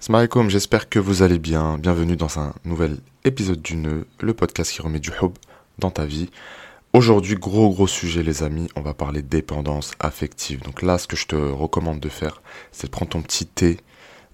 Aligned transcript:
Salam 0.00 0.48
j'espère 0.48 0.88
que 0.88 1.00
vous 1.00 1.22
allez 1.22 1.40
bien. 1.40 1.76
Bienvenue 1.76 2.16
dans 2.16 2.38
un 2.38 2.54
nouvel 2.64 2.98
épisode 3.24 3.60
du 3.60 3.74
Nœud, 3.74 4.06
le 4.20 4.32
podcast 4.32 4.70
qui 4.70 4.80
remet 4.80 5.00
du 5.00 5.10
hub 5.20 5.32
dans 5.80 5.90
ta 5.90 6.06
vie. 6.06 6.30
Aujourd'hui, 6.92 7.34
gros 7.34 7.68
gros 7.70 7.88
sujet 7.88 8.22
les 8.22 8.44
amis, 8.44 8.68
on 8.76 8.80
va 8.80 8.94
parler 8.94 9.22
dépendance 9.22 9.90
affective. 9.98 10.62
Donc 10.62 10.82
là, 10.82 10.98
ce 10.98 11.08
que 11.08 11.16
je 11.16 11.26
te 11.26 11.34
recommande 11.34 11.98
de 11.98 12.08
faire, 12.08 12.42
c'est 12.70 12.86
de 12.86 12.92
prendre 12.92 13.10
ton 13.10 13.22
petit 13.22 13.44
thé, 13.44 13.78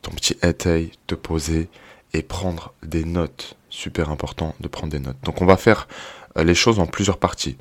ton 0.02 0.10
petit 0.10 0.36
éteil, 0.42 0.92
te 1.06 1.14
poser 1.14 1.70
et 2.12 2.22
prendre 2.22 2.74
des 2.82 3.06
notes. 3.06 3.56
Super 3.70 4.10
important 4.10 4.54
de 4.60 4.68
prendre 4.68 4.92
des 4.92 5.00
notes. 5.00 5.16
Donc 5.22 5.40
on 5.40 5.46
va 5.46 5.56
faire 5.56 5.88
euh, 6.36 6.44
les 6.44 6.54
choses 6.54 6.78
en 6.78 6.86
plusieurs 6.86 7.18
parties. 7.18 7.56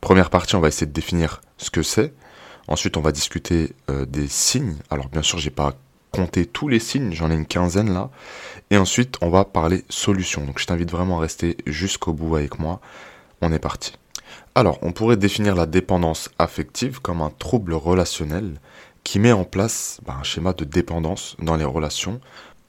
Première 0.00 0.30
partie, 0.30 0.54
on 0.54 0.60
va 0.60 0.68
essayer 0.68 0.86
de 0.86 0.92
définir 0.92 1.40
ce 1.58 1.70
que 1.70 1.82
c'est. 1.82 2.14
Ensuite, 2.68 2.96
on 2.96 3.02
va 3.02 3.10
discuter 3.10 3.72
euh, 3.90 4.06
des 4.06 4.28
signes. 4.28 4.76
Alors 4.88 5.08
bien 5.08 5.22
sûr, 5.22 5.38
j'ai 5.38 5.50
pas 5.50 5.74
compter 6.10 6.46
tous 6.46 6.68
les 6.68 6.78
signes, 6.78 7.12
j'en 7.12 7.30
ai 7.30 7.34
une 7.34 7.46
quinzaine 7.46 7.92
là. 7.92 8.10
Et 8.70 8.76
ensuite, 8.76 9.16
on 9.20 9.30
va 9.30 9.44
parler 9.44 9.84
solutions. 9.88 10.44
Donc 10.44 10.58
je 10.58 10.66
t'invite 10.66 10.90
vraiment 10.90 11.18
à 11.18 11.22
rester 11.22 11.56
jusqu'au 11.66 12.12
bout 12.12 12.36
avec 12.36 12.58
moi. 12.58 12.80
On 13.40 13.52
est 13.52 13.58
parti. 13.58 13.94
Alors, 14.54 14.78
on 14.82 14.92
pourrait 14.92 15.16
définir 15.16 15.54
la 15.54 15.66
dépendance 15.66 16.30
affective 16.38 17.00
comme 17.00 17.20
un 17.22 17.30
trouble 17.30 17.74
relationnel 17.74 18.60
qui 19.04 19.18
met 19.18 19.32
en 19.32 19.44
place 19.44 20.00
bah, 20.04 20.16
un 20.20 20.22
schéma 20.22 20.52
de 20.52 20.64
dépendance 20.64 21.36
dans 21.40 21.56
les 21.56 21.64
relations 21.64 22.20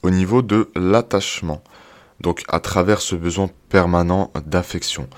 au 0.02 0.10
niveau 0.10 0.42
de 0.42 0.70
l'attachement. 0.74 1.62
Donc 2.20 2.44
à 2.48 2.60
travers 2.60 3.00
ce 3.00 3.16
besoin 3.16 3.50
permanent 3.68 4.32
d'affection. 4.46 5.08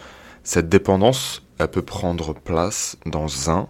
Cette 0.42 0.68
dépendance, 0.68 1.42
elle 1.58 1.68
peut 1.68 1.82
prendre 1.82 2.34
place 2.34 2.96
dans 3.06 3.50
un 3.50 3.68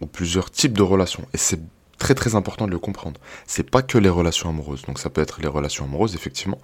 ou 0.00 0.06
plusieurs 0.06 0.50
types 0.50 0.76
de 0.76 0.82
relations. 0.82 1.26
Et 1.34 1.38
c'est 1.38 1.60
très 2.00 2.14
très 2.14 2.34
important 2.34 2.66
de 2.66 2.72
le 2.72 2.78
comprendre. 2.80 3.20
C'est 3.46 3.70
pas 3.70 3.82
que 3.82 3.98
les 3.98 4.08
relations 4.08 4.48
amoureuses. 4.48 4.82
Donc 4.82 4.98
ça 4.98 5.10
peut 5.10 5.20
être 5.20 5.40
les 5.40 5.48
relations 5.48 5.84
amoureuses 5.84 6.16
effectivement, 6.16 6.58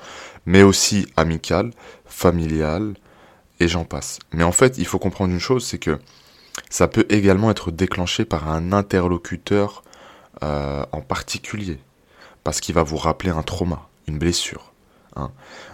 mais 0.46 0.64
aussi 0.64 1.06
amicales, 1.16 1.70
familiales 2.06 2.94
et 3.60 3.68
j'en 3.68 3.84
passe. 3.84 4.18
Mais 4.32 4.42
en 4.42 4.50
fait, 4.50 4.78
il 4.78 4.86
faut 4.86 4.98
comprendre 4.98 5.32
une 5.32 5.38
chose, 5.38 5.64
c'est 5.64 5.78
que 5.78 6.00
ça 6.70 6.88
peut 6.88 7.06
également 7.10 7.50
être 7.50 7.70
déclenché 7.70 8.24
par 8.24 8.48
un 8.48 8.72
interlocuteur 8.72 9.84
euh, 10.42 10.84
en 10.90 11.02
particulier, 11.02 11.78
parce 12.42 12.60
qu'il 12.60 12.74
va 12.74 12.82
vous 12.82 12.96
rappeler 12.96 13.30
un 13.30 13.42
trauma, 13.42 13.88
une 14.08 14.18
blessure. 14.18 14.72
Hein. 15.16 15.30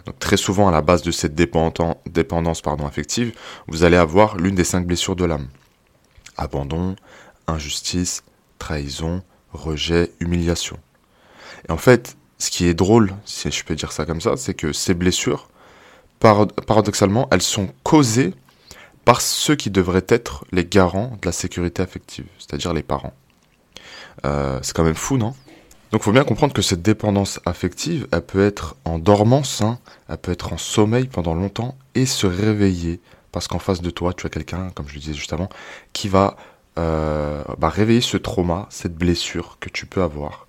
Donc 0.06 0.18
très 0.18 0.36
souvent, 0.36 0.68
à 0.68 0.72
la 0.72 0.82
base 0.82 1.02
de 1.02 1.12
cette 1.12 1.34
dépendance 1.34 2.62
affective, 2.84 3.32
vous 3.68 3.84
allez 3.84 3.96
avoir 3.96 4.36
l'une 4.36 4.56
des 4.56 4.64
cinq 4.64 4.86
blessures 4.86 5.16
de 5.16 5.24
l'âme. 5.24 5.48
Abandon, 6.36 6.96
injustice, 7.46 8.22
trahison, 8.58 9.22
rejet, 9.52 10.12
humiliation. 10.20 10.78
Et 11.68 11.72
en 11.72 11.76
fait, 11.76 12.16
ce 12.38 12.50
qui 12.50 12.66
est 12.66 12.74
drôle, 12.74 13.14
si 13.24 13.50
je 13.50 13.64
peux 13.64 13.74
dire 13.74 13.92
ça 13.92 14.04
comme 14.04 14.20
ça, 14.20 14.36
c'est 14.36 14.54
que 14.54 14.72
ces 14.72 14.94
blessures, 14.94 15.48
paradoxalement, 16.18 17.28
elles 17.30 17.42
sont 17.42 17.68
causées 17.82 18.34
par 19.04 19.20
ceux 19.20 19.56
qui 19.56 19.70
devraient 19.70 20.06
être 20.08 20.44
les 20.52 20.64
garants 20.64 21.18
de 21.20 21.26
la 21.26 21.32
sécurité 21.32 21.82
affective, 21.82 22.26
c'est-à-dire 22.38 22.72
les 22.72 22.82
parents. 22.82 23.14
Euh, 24.24 24.58
c'est 24.62 24.74
quand 24.74 24.84
même 24.84 24.94
fou, 24.94 25.16
non? 25.16 25.34
Donc 25.90 26.00
il 26.00 26.04
faut 26.04 26.12
bien 26.12 26.24
comprendre 26.24 26.54
que 26.54 26.62
cette 26.62 26.80
dépendance 26.80 27.38
affective, 27.44 28.06
elle 28.12 28.22
peut 28.22 28.44
être 28.44 28.76
en 28.84 28.98
dormance, 28.98 29.60
hein, 29.60 29.78
elle 30.08 30.16
peut 30.16 30.32
être 30.32 30.52
en 30.52 30.58
sommeil 30.58 31.06
pendant 31.06 31.34
longtemps 31.34 31.76
et 31.94 32.06
se 32.06 32.26
réveiller 32.26 33.00
parce 33.30 33.48
qu'en 33.48 33.58
face 33.58 33.82
de 33.82 33.90
toi, 33.90 34.12
tu 34.14 34.26
as 34.26 34.30
quelqu'un, 34.30 34.70
comme 34.74 34.88
je 34.88 34.94
le 34.94 35.00
disais 35.00 35.14
juste 35.14 35.32
avant, 35.32 35.48
qui 35.92 36.08
va 36.08 36.36
euh, 36.78 37.42
bah, 37.58 37.68
réveiller 37.68 38.00
ce 38.00 38.16
trauma, 38.16 38.66
cette 38.70 38.96
blessure 38.96 39.58
que 39.60 39.68
tu 39.68 39.86
peux 39.86 40.02
avoir. 40.02 40.46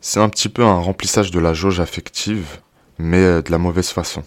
C'est 0.00 0.20
un 0.20 0.28
petit 0.28 0.48
peu 0.48 0.64
un 0.64 0.78
remplissage 0.78 1.30
de 1.30 1.38
la 1.38 1.54
jauge 1.54 1.80
affective, 1.80 2.60
mais 2.98 3.22
euh, 3.22 3.42
de 3.42 3.50
la 3.50 3.58
mauvaise 3.58 3.90
façon. 3.90 4.24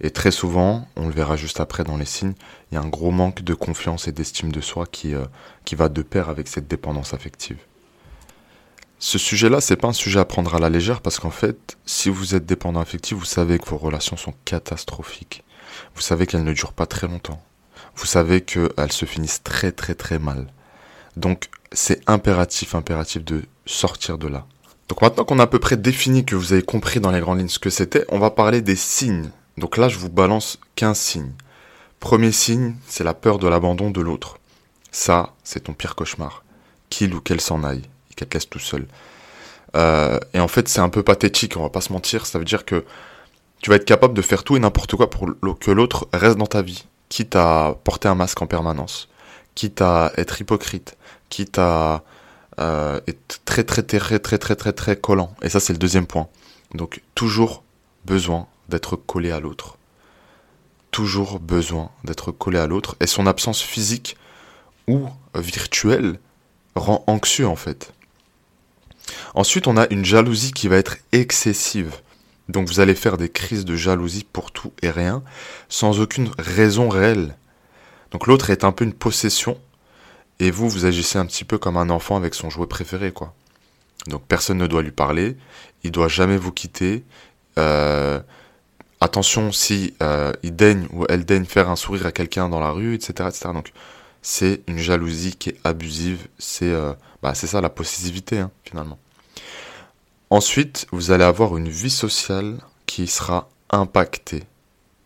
Et 0.00 0.10
très 0.10 0.30
souvent, 0.30 0.86
on 0.96 1.06
le 1.06 1.12
verra 1.12 1.36
juste 1.36 1.60
après 1.60 1.82
dans 1.82 1.96
les 1.96 2.04
signes, 2.04 2.34
il 2.70 2.74
y 2.74 2.78
a 2.78 2.80
un 2.80 2.88
gros 2.88 3.10
manque 3.10 3.42
de 3.42 3.54
confiance 3.54 4.06
et 4.06 4.12
d'estime 4.12 4.52
de 4.52 4.60
soi 4.60 4.86
qui, 4.86 5.14
euh, 5.14 5.24
qui 5.64 5.74
va 5.74 5.88
de 5.88 6.02
pair 6.02 6.28
avec 6.28 6.46
cette 6.46 6.68
dépendance 6.68 7.14
affective. 7.14 7.58
Ce 9.00 9.18
sujet-là, 9.18 9.60
c'est 9.60 9.76
pas 9.76 9.88
un 9.88 9.92
sujet 9.92 10.20
à 10.20 10.24
prendre 10.24 10.54
à 10.54 10.58
la 10.58 10.70
légère 10.70 11.00
parce 11.00 11.18
qu'en 11.18 11.30
fait, 11.30 11.78
si 11.86 12.10
vous 12.10 12.34
êtes 12.34 12.46
dépendant 12.46 12.80
affectif, 12.80 13.16
vous 13.16 13.24
savez 13.24 13.58
que 13.58 13.68
vos 13.68 13.76
relations 13.76 14.16
sont 14.16 14.34
catastrophiques. 14.44 15.44
Vous 15.94 16.00
savez 16.00 16.26
qu'elles 16.26 16.44
ne 16.44 16.52
durent 16.52 16.72
pas 16.72 16.86
très 16.86 17.06
longtemps 17.06 17.42
vous 17.98 18.06
savez 18.06 18.42
qu'elles 18.42 18.92
se 18.92 19.04
finissent 19.06 19.42
très 19.42 19.72
très 19.72 19.94
très 19.94 20.20
mal. 20.20 20.46
Donc 21.16 21.48
c'est 21.72 22.00
impératif, 22.06 22.76
impératif 22.76 23.24
de 23.24 23.42
sortir 23.66 24.18
de 24.18 24.28
là. 24.28 24.46
Donc 24.88 25.02
maintenant 25.02 25.24
qu'on 25.24 25.40
a 25.40 25.42
à 25.42 25.46
peu 25.48 25.58
près 25.58 25.76
défini 25.76 26.24
que 26.24 26.36
vous 26.36 26.52
avez 26.52 26.62
compris 26.62 27.00
dans 27.00 27.10
les 27.10 27.20
grandes 27.20 27.38
lignes 27.38 27.48
ce 27.48 27.58
que 27.58 27.70
c'était, 27.70 28.04
on 28.08 28.20
va 28.20 28.30
parler 28.30 28.62
des 28.62 28.76
signes. 28.76 29.30
Donc 29.56 29.76
là, 29.76 29.88
je 29.88 29.98
vous 29.98 30.08
balance 30.08 30.58
15 30.76 30.96
signes. 30.96 31.32
Premier 31.98 32.30
signe, 32.30 32.76
c'est 32.86 33.02
la 33.02 33.14
peur 33.14 33.38
de 33.38 33.48
l'abandon 33.48 33.90
de 33.90 34.00
l'autre. 34.00 34.38
Ça, 34.92 35.34
c'est 35.42 35.64
ton 35.64 35.72
pire 35.74 35.96
cauchemar. 35.96 36.44
Qu'il 36.90 37.12
ou 37.12 37.20
qu'elle 37.20 37.40
s'en 37.40 37.64
aille 37.64 37.82
et 38.10 38.14
qu'elle 38.14 38.28
te 38.28 38.34
laisse 38.34 38.48
tout 38.48 38.60
seul. 38.60 38.86
Euh, 39.76 40.20
et 40.32 40.40
en 40.40 40.48
fait, 40.48 40.68
c'est 40.68 40.80
un 40.80 40.88
peu 40.88 41.02
pathétique, 41.02 41.56
on 41.56 41.62
va 41.62 41.70
pas 41.70 41.80
se 41.80 41.92
mentir. 41.92 42.24
Ça 42.24 42.38
veut 42.38 42.44
dire 42.44 42.64
que 42.64 42.84
tu 43.60 43.70
vas 43.70 43.76
être 43.76 43.84
capable 43.84 44.14
de 44.14 44.22
faire 44.22 44.44
tout 44.44 44.56
et 44.56 44.60
n'importe 44.60 44.94
quoi 44.94 45.10
pour 45.10 45.28
que 45.58 45.70
l'autre 45.72 46.08
reste 46.12 46.38
dans 46.38 46.46
ta 46.46 46.62
vie 46.62 46.86
quitte 47.08 47.36
à 47.36 47.76
porter 47.84 48.08
un 48.08 48.14
masque 48.14 48.40
en 48.42 48.46
permanence, 48.46 49.08
quitte 49.54 49.80
à 49.80 50.12
être 50.16 50.40
hypocrite, 50.40 50.96
quitte 51.28 51.58
à 51.58 52.02
euh, 52.60 53.00
être 53.06 53.40
très 53.44 53.64
très 53.64 53.82
très 53.82 54.18
très 54.18 54.38
très 54.38 54.56
très 54.56 54.72
très 54.72 54.96
collant. 54.96 55.34
Et 55.42 55.48
ça 55.48 55.60
c'est 55.60 55.72
le 55.72 55.78
deuxième 55.78 56.06
point. 56.06 56.28
Donc 56.74 57.02
toujours 57.14 57.62
besoin 58.04 58.46
d'être 58.68 58.96
collé 58.96 59.30
à 59.30 59.40
l'autre. 59.40 59.76
Toujours 60.90 61.38
besoin 61.38 61.90
d'être 62.04 62.32
collé 62.32 62.58
à 62.58 62.66
l'autre. 62.66 62.96
Et 63.00 63.06
son 63.06 63.26
absence 63.26 63.62
physique 63.62 64.16
ou 64.86 65.08
virtuelle 65.34 66.18
rend 66.74 67.04
anxieux 67.06 67.46
en 67.46 67.56
fait. 67.56 67.92
Ensuite 69.34 69.66
on 69.66 69.76
a 69.76 69.86
une 69.90 70.04
jalousie 70.04 70.52
qui 70.52 70.68
va 70.68 70.76
être 70.76 70.96
excessive. 71.12 71.94
Donc 72.48 72.66
vous 72.68 72.80
allez 72.80 72.94
faire 72.94 73.16
des 73.16 73.28
crises 73.28 73.64
de 73.64 73.76
jalousie 73.76 74.26
pour 74.30 74.52
tout 74.52 74.72
et 74.82 74.90
rien, 74.90 75.22
sans 75.68 76.00
aucune 76.00 76.30
raison 76.38 76.88
réelle. 76.88 77.36
Donc 78.10 78.26
l'autre 78.26 78.50
est 78.50 78.64
un 78.64 78.72
peu 78.72 78.84
une 78.84 78.94
possession, 78.94 79.58
et 80.40 80.50
vous, 80.50 80.68
vous 80.68 80.84
agissez 80.84 81.18
un 81.18 81.26
petit 81.26 81.44
peu 81.44 81.58
comme 81.58 81.76
un 81.76 81.90
enfant 81.90 82.16
avec 82.16 82.34
son 82.34 82.48
jouet 82.48 82.66
préféré, 82.66 83.12
quoi. 83.12 83.34
Donc 84.06 84.22
personne 84.26 84.58
ne 84.58 84.66
doit 84.66 84.82
lui 84.82 84.92
parler, 84.92 85.36
il 85.82 85.90
doit 85.90 86.08
jamais 86.08 86.36
vous 86.36 86.52
quitter. 86.52 87.04
Euh, 87.58 88.20
attention 89.00 89.52
si 89.52 89.94
euh, 90.02 90.32
il 90.42 90.54
daigne 90.54 90.86
ou 90.92 91.04
elle 91.08 91.24
daigne 91.24 91.44
faire 91.44 91.68
un 91.68 91.76
sourire 91.76 92.06
à 92.06 92.12
quelqu'un 92.12 92.48
dans 92.48 92.60
la 92.60 92.70
rue, 92.70 92.94
etc.. 92.94 93.30
Donc 93.52 93.72
c'est 94.22 94.62
une 94.68 94.78
jalousie 94.78 95.36
qui 95.36 95.50
est 95.50 95.56
abusive, 95.64 96.28
c'est 96.38 96.70
euh, 96.72 96.92
bah, 97.22 97.34
ça 97.34 97.60
la 97.60 97.70
possessivité 97.70 98.38
hein, 98.38 98.50
finalement. 98.64 98.98
Ensuite, 100.30 100.86
vous 100.92 101.10
allez 101.10 101.24
avoir 101.24 101.56
une 101.56 101.70
vie 101.70 101.88
sociale 101.88 102.58
qui 102.84 103.06
sera 103.06 103.48
impactée 103.70 104.44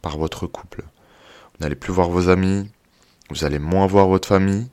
par 0.03 0.19
votre 0.19 0.49
couple. 0.49 0.83
Vous 0.83 1.59
n'allez 1.60 1.77
plus 1.77 1.93
voir 1.93 2.10
vos 2.10 2.28
amis, 2.28 2.69
vous 3.31 3.44
allez 3.44 3.60
moins 3.60 3.87
voir 3.87 4.09
votre 4.09 4.27
famille, 4.27 4.66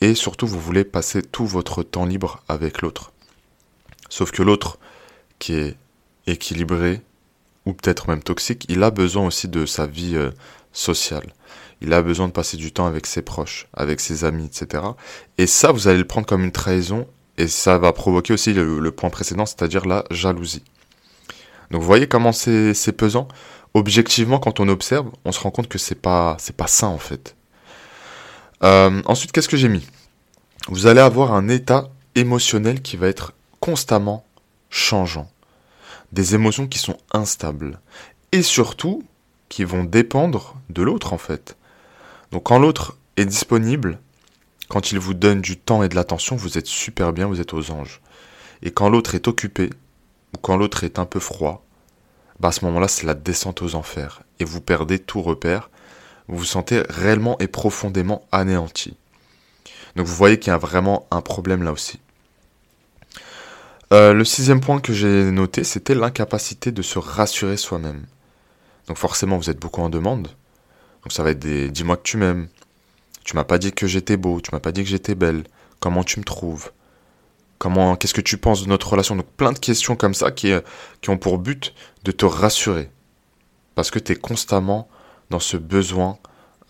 et 0.00 0.14
surtout 0.14 0.46
vous 0.46 0.60
voulez 0.60 0.84
passer 0.84 1.22
tout 1.22 1.44
votre 1.44 1.82
temps 1.82 2.06
libre 2.06 2.40
avec 2.48 2.82
l'autre. 2.82 3.10
Sauf 4.08 4.30
que 4.30 4.44
l'autre, 4.44 4.78
qui 5.40 5.54
est 5.54 5.76
équilibré, 6.28 7.02
ou 7.66 7.72
peut-être 7.72 8.08
même 8.08 8.22
toxique, 8.22 8.66
il 8.68 8.80
a 8.84 8.92
besoin 8.92 9.26
aussi 9.26 9.48
de 9.48 9.66
sa 9.66 9.88
vie 9.88 10.14
euh, 10.14 10.30
sociale. 10.72 11.32
Il 11.80 11.92
a 11.92 12.00
besoin 12.00 12.28
de 12.28 12.32
passer 12.32 12.56
du 12.56 12.70
temps 12.70 12.86
avec 12.86 13.06
ses 13.06 13.22
proches, 13.22 13.66
avec 13.72 13.98
ses 13.98 14.24
amis, 14.24 14.44
etc. 14.44 14.84
Et 15.36 15.48
ça, 15.48 15.72
vous 15.72 15.88
allez 15.88 15.98
le 15.98 16.06
prendre 16.06 16.28
comme 16.28 16.44
une 16.44 16.52
trahison 16.52 17.08
et 17.38 17.48
ça 17.48 17.78
va 17.78 17.92
provoquer 17.92 18.32
aussi 18.32 18.52
le, 18.52 18.90
point 18.90 19.10
précédent, 19.10 19.46
c'est-à-dire 19.46 19.86
la 19.86 20.04
jalousie. 20.10 20.62
Donc 21.70 21.80
vous 21.80 21.86
voyez 21.86 22.06
comment 22.06 22.32
c'est 22.32 22.96
pesant. 22.96 23.28
Objectivement, 23.74 24.38
quand 24.38 24.60
on 24.60 24.68
observe, 24.68 25.10
on 25.24 25.32
se 25.32 25.40
rend 25.40 25.50
compte 25.50 25.68
que 25.68 25.78
c'est 25.78 26.00
pas 26.00 26.36
pas 26.56 26.66
ça 26.66 26.86
en 26.86 26.98
fait. 26.98 27.34
Euh, 28.62 29.02
ensuite, 29.06 29.32
qu'est-ce 29.32 29.48
que 29.48 29.56
j'ai 29.56 29.68
mis? 29.68 29.84
Vous 30.68 30.86
allez 30.86 31.00
avoir 31.00 31.34
un 31.34 31.48
état 31.48 31.88
émotionnel 32.14 32.80
qui 32.80 32.96
va 32.96 33.08
être 33.08 33.32
constamment 33.60 34.24
changeant, 34.70 35.28
des 36.12 36.34
émotions 36.34 36.66
qui 36.66 36.78
sont 36.78 36.96
instables 37.12 37.80
et 38.32 38.42
surtout 38.42 39.02
qui 39.48 39.64
vont 39.64 39.84
dépendre 39.84 40.56
de 40.70 40.82
l'autre 40.82 41.12
en 41.12 41.18
fait. 41.18 41.56
Donc 42.30 42.44
quand 42.44 42.58
l'autre 42.58 42.96
est 43.16 43.24
disponible, 43.24 43.98
quand 44.68 44.92
il 44.92 44.98
vous 44.98 45.14
donne 45.14 45.40
du 45.40 45.58
temps 45.58 45.82
et 45.82 45.88
de 45.88 45.94
l'attention, 45.94 46.36
vous 46.36 46.58
êtes 46.58 46.66
super 46.66 47.12
bien, 47.12 47.26
vous 47.26 47.40
êtes 47.40 47.54
aux 47.54 47.70
anges. 47.70 48.00
Et 48.62 48.70
quand 48.70 48.88
l'autre 48.88 49.14
est 49.14 49.28
occupé, 49.28 49.70
ou 50.34 50.38
quand 50.38 50.56
l'autre 50.56 50.84
est 50.84 50.98
un 50.98 51.04
peu 51.04 51.20
froid, 51.20 51.64
bah 52.40 52.48
à 52.48 52.52
ce 52.52 52.64
moment-là, 52.64 52.88
c'est 52.88 53.06
la 53.06 53.14
descente 53.14 53.62
aux 53.62 53.74
enfers. 53.74 54.22
Et 54.40 54.44
vous 54.44 54.60
perdez 54.60 54.98
tout 54.98 55.22
repère. 55.22 55.70
Vous 56.28 56.38
vous 56.38 56.44
sentez 56.44 56.82
réellement 56.88 57.38
et 57.38 57.48
profondément 57.48 58.26
anéanti. 58.32 58.96
Donc 59.96 60.06
vous 60.06 60.14
voyez 60.14 60.38
qu'il 60.38 60.50
y 60.50 60.54
a 60.54 60.58
vraiment 60.58 61.06
un 61.10 61.20
problème 61.20 61.62
là 61.62 61.72
aussi. 61.72 62.00
Euh, 63.92 64.12
le 64.12 64.24
sixième 64.24 64.60
point 64.60 64.80
que 64.80 64.92
j'ai 64.92 65.30
noté, 65.30 65.62
c'était 65.62 65.94
l'incapacité 65.94 66.72
de 66.72 66.82
se 66.82 66.98
rassurer 66.98 67.56
soi-même. 67.56 68.06
Donc 68.88 68.96
forcément, 68.96 69.36
vous 69.36 69.50
êtes 69.50 69.60
beaucoup 69.60 69.82
en 69.82 69.90
demande. 69.90 70.28
Donc 71.02 71.12
ça 71.12 71.22
va 71.22 71.30
être 71.30 71.38
des 71.38 71.70
dis-moi 71.70 71.96
que 71.96 72.02
tu 72.02 72.16
m'aimes. 72.16 72.48
Tu 73.24 73.34
m'as 73.34 73.44
pas 73.44 73.58
dit 73.58 73.72
que 73.72 73.86
j'étais 73.86 74.16
beau, 74.16 74.40
tu 74.40 74.50
m'as 74.52 74.60
pas 74.60 74.72
dit 74.72 74.84
que 74.84 74.90
j'étais 74.90 75.14
belle. 75.14 75.44
Comment 75.80 76.04
tu 76.04 76.20
me 76.20 76.24
trouves? 76.24 76.70
Comment 77.58 77.96
qu'est-ce 77.96 78.14
que 78.14 78.20
tu 78.20 78.36
penses 78.36 78.62
de 78.62 78.68
notre 78.68 78.90
relation? 78.90 79.16
Donc 79.16 79.26
plein 79.26 79.52
de 79.52 79.58
questions 79.58 79.96
comme 79.96 80.14
ça 80.14 80.30
qui, 80.30 80.52
qui 81.00 81.10
ont 81.10 81.18
pour 81.18 81.38
but 81.38 81.74
de 82.04 82.12
te 82.12 82.26
rassurer. 82.26 82.90
Parce 83.74 83.90
que 83.90 83.98
tu 83.98 84.12
es 84.12 84.16
constamment 84.16 84.88
dans 85.30 85.40
ce 85.40 85.56
besoin 85.56 86.18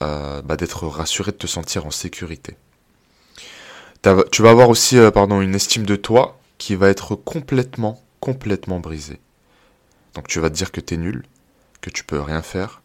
euh, 0.03 0.43
bah, 0.43 0.57
d'être 0.57 0.87
rassuré, 0.87 1.33
de 1.33 1.37
te 1.37 1.47
sentir 1.47 1.87
en 1.87 1.91
sécurité. 1.91 2.57
Tu 4.31 4.43
vas 4.43 4.51
avoir 4.51 4.69
aussi 4.69 4.99
euh, 4.99 5.11
pardon, 5.11 5.41
une 5.41 5.55
estime 5.55 5.87
de 5.87 5.97
toi 5.97 6.39
qui 6.59 6.75
va 6.75 6.89
être 6.89 7.15
complètement, 7.15 8.03
complètement 8.21 8.79
brisée. 8.79 9.21
Donc 10.15 10.29
tu 10.29 10.41
vas 10.41 10.51
te 10.51 10.55
dire 10.55 10.73
que 10.73 10.81
tu 10.81 10.95
es 10.95 10.97
nul, 10.97 11.25
que 11.81 11.91
tu 11.91 12.05
peux 12.05 12.21
rien 12.21 12.43
faire, 12.43 12.83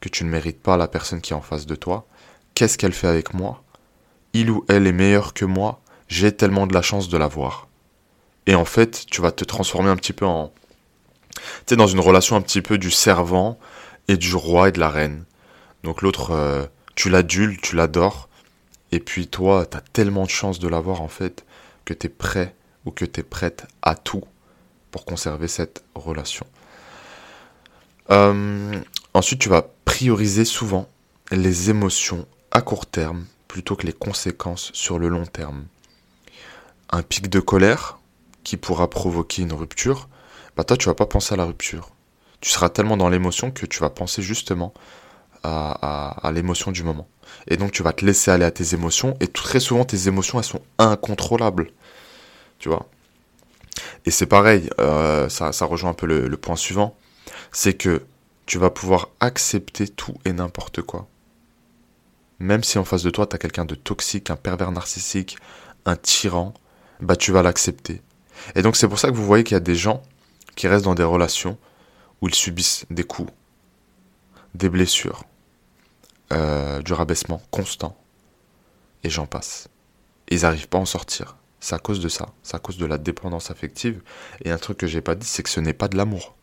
que 0.00 0.08
tu 0.08 0.24
ne 0.24 0.30
mérites 0.30 0.60
pas 0.60 0.76
la 0.76 0.88
personne 0.88 1.20
qui 1.20 1.32
est 1.32 1.36
en 1.36 1.40
face 1.40 1.66
de 1.66 1.76
toi. 1.76 2.06
Qu'est-ce 2.56 2.78
qu'elle 2.78 2.94
fait 2.94 3.06
avec 3.06 3.34
moi? 3.34 3.62
Il 4.32 4.50
ou 4.50 4.64
elle 4.70 4.86
est 4.86 4.92
meilleur 4.92 5.34
que 5.34 5.44
moi, 5.44 5.82
j'ai 6.08 6.32
tellement 6.32 6.66
de 6.66 6.72
la 6.72 6.80
chance 6.80 7.10
de 7.10 7.18
la 7.18 7.26
voir. 7.26 7.68
Et 8.46 8.54
en 8.54 8.64
fait, 8.64 9.04
tu 9.10 9.20
vas 9.20 9.30
te 9.30 9.44
transformer 9.44 9.90
un 9.90 9.96
petit 9.96 10.14
peu 10.14 10.24
en... 10.24 10.54
Tu 11.34 11.42
sais, 11.66 11.76
dans 11.76 11.86
une 11.86 12.00
relation 12.00 12.34
un 12.34 12.40
petit 12.40 12.62
peu 12.62 12.78
du 12.78 12.90
servant 12.90 13.58
et 14.08 14.16
du 14.16 14.34
roi 14.34 14.70
et 14.70 14.72
de 14.72 14.80
la 14.80 14.88
reine. 14.88 15.26
Donc 15.82 16.00
l'autre, 16.00 16.30
euh, 16.30 16.64
tu 16.94 17.10
l'adules, 17.10 17.60
tu 17.60 17.76
l'adores, 17.76 18.30
et 18.90 19.00
puis 19.00 19.26
toi, 19.26 19.66
tu 19.66 19.76
as 19.76 19.82
tellement 19.92 20.24
de 20.24 20.30
chance 20.30 20.58
de 20.58 20.66
l'avoir 20.66 21.02
en 21.02 21.08
fait, 21.08 21.44
que 21.84 21.92
tu 21.92 22.06
es 22.06 22.10
prêt 22.10 22.54
ou 22.86 22.90
que 22.90 23.04
tu 23.04 23.20
es 23.20 23.22
prête 23.22 23.66
à 23.82 23.96
tout 23.96 24.24
pour 24.90 25.04
conserver 25.04 25.48
cette 25.48 25.84
relation. 25.94 26.46
Euh, 28.10 28.80
ensuite, 29.12 29.40
tu 29.40 29.50
vas 29.50 29.68
prioriser 29.84 30.46
souvent 30.46 30.88
les 31.30 31.68
émotions 31.68 32.26
à 32.56 32.62
court 32.62 32.86
terme 32.86 33.26
plutôt 33.48 33.76
que 33.76 33.86
les 33.86 33.92
conséquences 33.92 34.70
sur 34.72 34.98
le 34.98 35.08
long 35.08 35.26
terme. 35.26 35.66
Un 36.88 37.02
pic 37.02 37.28
de 37.28 37.38
colère 37.38 37.98
qui 38.44 38.56
pourra 38.56 38.88
provoquer 38.88 39.42
une 39.42 39.52
rupture, 39.52 40.08
bah 40.56 40.64
toi 40.64 40.78
tu 40.78 40.86
vas 40.88 40.94
pas 40.94 41.04
penser 41.04 41.34
à 41.34 41.36
la 41.36 41.44
rupture. 41.44 41.90
Tu 42.40 42.48
seras 42.48 42.70
tellement 42.70 42.96
dans 42.96 43.10
l'émotion 43.10 43.50
que 43.50 43.66
tu 43.66 43.80
vas 43.80 43.90
penser 43.90 44.22
justement 44.22 44.72
à, 45.42 46.30
l'émotion 46.32 46.72
du 46.72 46.82
moment. 46.82 47.06
Et 47.46 47.58
donc 47.58 47.72
tu 47.72 47.82
vas 47.82 47.92
te 47.92 48.06
laisser 48.06 48.30
aller 48.30 48.46
à 48.46 48.50
tes 48.50 48.72
émotions 48.72 49.18
et 49.20 49.28
très 49.28 49.60
souvent 49.60 49.84
tes 49.84 50.08
émotions 50.08 50.38
elles 50.38 50.46
sont 50.46 50.62
incontrôlables. 50.78 51.72
Tu 52.58 52.70
vois? 52.70 52.88
Et 54.06 54.10
c'est 54.10 54.24
pareil, 54.24 54.70
euh, 54.80 55.28
ça, 55.28 55.52
rejoint 55.66 55.90
un 55.90 55.94
peu 55.94 56.06
le 56.06 56.36
point 56.38 56.56
suivant, 56.56 56.96
c'est 57.52 57.74
que 57.74 58.02
tu 58.46 58.56
vas 58.56 58.70
pouvoir 58.70 59.10
accepter 59.20 59.88
tout 59.88 60.14
et 60.24 60.32
n'importe 60.32 60.80
quoi. 60.80 61.06
Même 62.38 62.64
si 62.64 62.78
en 62.78 62.84
face 62.84 63.02
de 63.02 63.10
toi, 63.10 63.26
tu 63.26 63.34
as 63.34 63.38
quelqu'un 63.38 63.64
de 63.64 63.74
toxique, 63.74 64.30
un 64.30 64.36
pervers 64.36 64.72
narcissique, 64.72 65.38
un 65.84 65.96
tyran, 65.96 66.52
bah 67.00 67.16
tu 67.16 67.32
vas 67.32 67.42
l'accepter. 67.42 68.02
Et 68.54 68.62
donc 68.62 68.76
c'est 68.76 68.88
pour 68.88 68.98
ça 68.98 69.08
que 69.08 69.14
vous 69.14 69.24
voyez 69.24 69.44
qu'il 69.44 69.54
y 69.54 69.56
a 69.56 69.60
des 69.60 69.74
gens 69.74 70.02
qui 70.54 70.68
restent 70.68 70.84
dans 70.84 70.94
des 70.94 71.04
relations 71.04 71.58
où 72.20 72.28
ils 72.28 72.34
subissent 72.34 72.86
des 72.90 73.04
coups, 73.04 73.32
des 74.54 74.68
blessures, 74.68 75.24
euh, 76.32 76.82
du 76.82 76.92
rabaissement 76.92 77.42
constant, 77.50 77.96
et 79.04 79.10
j'en 79.10 79.26
passe. 79.26 79.68
ils 80.28 80.42
n'arrivent 80.42 80.68
pas 80.68 80.78
à 80.78 80.82
en 80.82 80.86
sortir. 80.86 81.36
C'est 81.60 81.74
à 81.74 81.78
cause 81.78 82.00
de 82.00 82.08
ça, 82.08 82.28
c'est 82.42 82.54
à 82.54 82.58
cause 82.58 82.76
de 82.76 82.86
la 82.86 82.98
dépendance 82.98 83.50
affective. 83.50 84.02
Et 84.44 84.50
un 84.50 84.58
truc 84.58 84.78
que 84.78 84.86
j'ai 84.86 85.00
pas 85.00 85.14
dit, 85.14 85.26
c'est 85.26 85.42
que 85.42 85.48
ce 85.48 85.60
n'est 85.60 85.72
pas 85.72 85.88
de 85.88 85.96
l'amour. 85.96 86.36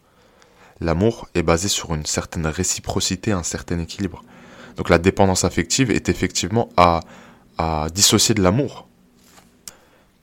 L'amour 0.79 1.29
est 1.33 1.43
basé 1.43 1.67
sur 1.67 1.93
une 1.93 2.05
certaine 2.05 2.47
réciprocité, 2.47 3.31
un 3.31 3.43
certain 3.43 3.79
équilibre. 3.79 4.23
Donc 4.77 4.89
la 4.89 4.97
dépendance 4.97 5.43
affective 5.43 5.91
est 5.91 6.09
effectivement 6.09 6.69
à, 6.77 7.01
dissocier 7.93 8.35
de 8.35 8.41
l'amour. 8.41 8.87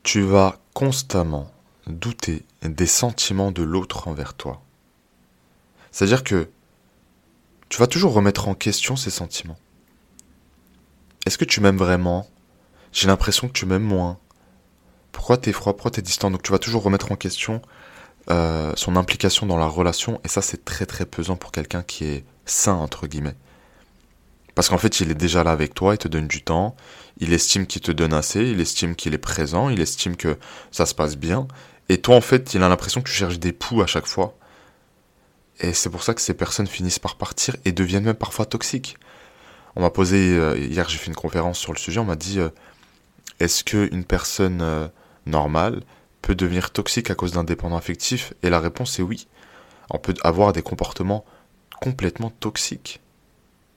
Tu 0.02 0.20
vas 0.20 0.58
constamment 0.74 1.50
douter 1.86 2.44
des 2.62 2.86
sentiments 2.86 3.50
de 3.50 3.62
l'autre 3.62 4.08
envers 4.08 4.34
toi. 4.34 4.62
C'est-à-dire 5.90 6.22
que 6.22 6.48
tu 7.68 7.78
vas 7.78 7.86
toujours 7.86 8.12
remettre 8.12 8.48
en 8.48 8.54
question 8.54 8.96
ces 8.96 9.10
sentiments. 9.10 9.58
Est-ce 11.26 11.38
que 11.38 11.44
tu 11.44 11.60
m'aimes 11.60 11.76
vraiment? 11.76 12.28
J'ai 12.92 13.06
l'impression 13.06 13.48
que 13.48 13.52
tu 13.52 13.66
m'aimes 13.66 13.82
moins. 13.82 14.18
Pourquoi 15.12 15.36
t'es 15.36 15.52
froid? 15.52 15.72
Pourquoi 15.74 15.92
t'es 15.92 16.02
distant? 16.02 16.30
Donc 16.30 16.42
tu 16.42 16.52
vas 16.52 16.58
toujours 16.58 16.82
remettre 16.82 17.12
en 17.12 17.16
question 17.16 17.62
euh, 18.30 18.72
son 18.76 18.96
implication 18.96 19.46
dans 19.46 19.56
la 19.56 19.66
relation, 19.66 20.20
et 20.24 20.28
ça 20.28 20.42
c'est 20.42 20.64
très 20.64 20.86
très 20.86 21.06
pesant 21.06 21.36
pour 21.36 21.52
quelqu'un 21.52 21.82
qui 21.82 22.04
est 22.04 22.24
sain, 22.44 22.74
entre 22.74 23.06
guillemets. 23.06 23.36
Parce 24.60 24.68
qu'en 24.68 24.76
fait, 24.76 25.00
il 25.00 25.10
est 25.10 25.14
déjà 25.14 25.42
là 25.42 25.52
avec 25.52 25.72
toi, 25.72 25.94
il 25.94 25.96
te 25.96 26.06
donne 26.06 26.28
du 26.28 26.42
temps, 26.42 26.76
il 27.16 27.32
estime 27.32 27.66
qu'il 27.66 27.80
te 27.80 27.92
donne 27.92 28.12
assez, 28.12 28.42
il 28.42 28.60
estime 28.60 28.94
qu'il 28.94 29.14
est 29.14 29.18
présent, 29.18 29.70
il 29.70 29.80
estime 29.80 30.16
que 30.16 30.36
ça 30.70 30.84
se 30.84 30.94
passe 30.94 31.16
bien, 31.16 31.48
et 31.88 32.02
toi 32.02 32.16
en 32.16 32.20
fait, 32.20 32.52
il 32.52 32.62
a 32.62 32.68
l'impression 32.68 33.00
que 33.00 33.08
tu 33.08 33.16
cherches 33.16 33.38
des 33.38 33.54
poux 33.54 33.80
à 33.80 33.86
chaque 33.86 34.04
fois. 34.04 34.36
Et 35.60 35.72
c'est 35.72 35.88
pour 35.88 36.02
ça 36.02 36.12
que 36.12 36.20
ces 36.20 36.34
personnes 36.34 36.66
finissent 36.66 36.98
par 36.98 37.16
partir 37.16 37.56
et 37.64 37.72
deviennent 37.72 38.04
même 38.04 38.12
parfois 38.12 38.44
toxiques. 38.44 38.98
On 39.76 39.80
m'a 39.80 39.88
posé, 39.88 40.36
euh, 40.36 40.58
hier 40.58 40.86
j'ai 40.90 40.98
fait 40.98 41.06
une 41.08 41.16
conférence 41.16 41.58
sur 41.58 41.72
le 41.72 41.78
sujet, 41.78 41.98
on 41.98 42.04
m'a 42.04 42.16
dit, 42.16 42.38
euh, 42.38 42.50
est-ce 43.38 43.64
qu'une 43.64 44.04
personne 44.04 44.90
normale 45.24 45.80
peut 46.20 46.34
devenir 46.34 46.70
toxique 46.70 47.10
à 47.10 47.14
cause 47.14 47.32
d'un 47.32 47.44
dépendant 47.44 47.78
affectif? 47.78 48.34
Et 48.42 48.50
la 48.50 48.60
réponse 48.60 48.98
est 48.98 49.02
oui. 49.02 49.26
On 49.88 49.96
peut 49.96 50.12
avoir 50.22 50.52
des 50.52 50.60
comportements 50.60 51.24
complètement 51.80 52.28
toxiques. 52.28 53.00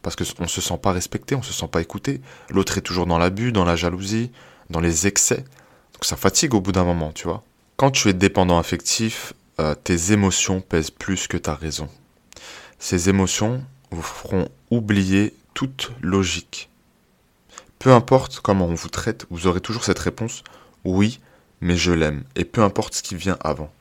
Parce 0.03 0.15
qu'on 0.15 0.43
ne 0.43 0.47
se 0.47 0.61
sent 0.61 0.77
pas 0.77 0.91
respecté, 0.91 1.33
on 1.33 1.39
ne 1.39 1.43
se 1.43 1.53
sent 1.53 1.67
pas 1.71 1.81
écouté. 1.81 2.21
L'autre 2.49 2.77
est 2.77 2.81
toujours 2.81 3.07
dans 3.07 3.17
l'abus, 3.17 3.51
dans 3.51 3.65
la 3.65 3.75
jalousie, 3.75 4.29
dans 4.69 4.81
les 4.81 5.07
excès. 5.07 5.43
Donc 5.93 6.03
ça 6.05 6.15
fatigue 6.15 6.53
au 6.53 6.61
bout 6.61 6.73
d'un 6.73 6.83
moment, 6.83 7.11
tu 7.11 7.23
vois. 7.23 7.43
Quand 7.77 7.89
tu 7.89 8.09
es 8.09 8.13
dépendant 8.13 8.59
affectif, 8.59 9.33
euh, 9.59 9.73
tes 9.73 10.11
émotions 10.11 10.61
pèsent 10.61 10.91
plus 10.91 11.27
que 11.27 11.37
ta 11.37 11.55
raison. 11.55 11.89
Ces 12.77 13.09
émotions 13.09 13.63
vous 13.89 14.01
feront 14.01 14.49
oublier 14.69 15.33
toute 15.53 15.91
logique. 16.01 16.69
Peu 17.79 17.91
importe 17.91 18.39
comment 18.41 18.65
on 18.67 18.75
vous 18.75 18.89
traite, 18.89 19.25
vous 19.29 19.47
aurez 19.47 19.61
toujours 19.61 19.83
cette 19.83 19.99
réponse 19.99 20.43
oui, 20.85 21.21
mais 21.61 21.77
je 21.77 21.93
l'aime, 21.93 22.23
et 22.35 22.43
peu 22.43 22.61
importe 22.61 22.95
ce 22.95 23.03
qui 23.03 23.15
vient 23.15 23.37
avant. 23.39 23.71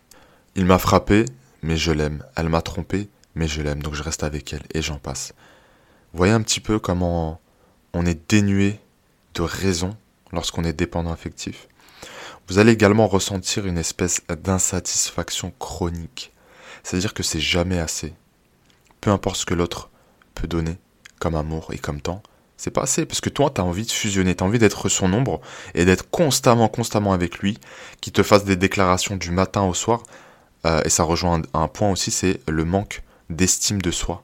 Il 0.55 0.67
m'a 0.67 0.79
frappé, 0.79 1.25
mais 1.63 1.77
je 1.77 1.91
l'aime. 1.91 2.25
Elle 2.37 2.49
m'a 2.49 2.63
trompé, 2.63 3.09
mais 3.35 3.49
je 3.49 3.61
l'aime, 3.61 3.83
donc 3.83 3.95
je 3.95 4.03
reste 4.03 4.23
avec 4.23 4.53
elle, 4.53 4.63
et 4.73 4.83
j'en 4.83 4.99
passe. 4.99 5.33
Voyez 6.15 6.33
un 6.33 6.43
petit 6.43 6.61
peu 6.61 6.79
comment 6.79 7.41
on 7.95 8.07
est 8.07 8.31
dénué 8.31 8.79
de 9.35 9.43
raison 9.43 9.97
lorsqu'on 10.33 10.65
est 10.65 10.73
dépendant 10.73 11.13
affectif. 11.13 11.69
Vous 12.49 12.59
allez 12.59 12.73
également 12.73 13.07
ressentir 13.07 13.67
une 13.67 13.79
espèce 13.79 14.23
d'insatisfaction 14.29 15.53
chronique. 15.59 16.33
C'est-à-dire 16.83 17.15
que 17.15 17.23
c'est 17.23 17.41
jamais 17.41 17.79
assez. 17.79 18.13
Peu 19.01 19.11
importe 19.11 19.37
ce 19.37 19.47
que 19.47 19.55
l'autre 19.55 19.91
peut 20.35 20.49
donner 20.49 20.77
comme 21.19 21.35
amour 21.35 21.69
et 21.73 21.79
comme 21.79 22.01
temps, 22.01 22.23
c'est 22.57 22.71
pas 22.71 22.83
assez, 22.83 23.07
parce 23.07 23.21
que 23.21 23.29
toi, 23.29 23.51
tu 23.51 23.61
as 23.61 23.65
envie 23.65 23.85
de 23.85 23.91
fusionner, 23.91 24.37
tu 24.37 24.45
as 24.45 24.47
envie 24.47 24.59
d'être 24.59 24.89
son 24.89 25.13
ombre 25.13 25.41
et 25.75 25.85
d'être 25.85 26.09
constamment, 26.11 26.69
constamment 26.69 27.13
avec 27.13 27.39
lui, 27.39 27.59
qui 28.01 28.13
te 28.13 28.23
fasse 28.23 28.45
des 28.45 28.55
déclarations 28.55 29.17
du 29.17 29.31
matin 29.31 29.63
au 29.63 29.75
soir. 29.75 30.03
Euh, 30.65 30.81
et 30.85 30.89
ça 30.89 31.03
rejoint 31.03 31.43
un, 31.55 31.69
point 31.69 31.91
aussi, 31.91 32.13
c'est 32.13 32.41
le 32.47 32.65
manque 32.65 33.03
d'estime 33.31 33.83
de 33.83 33.91
soi. 33.91 34.23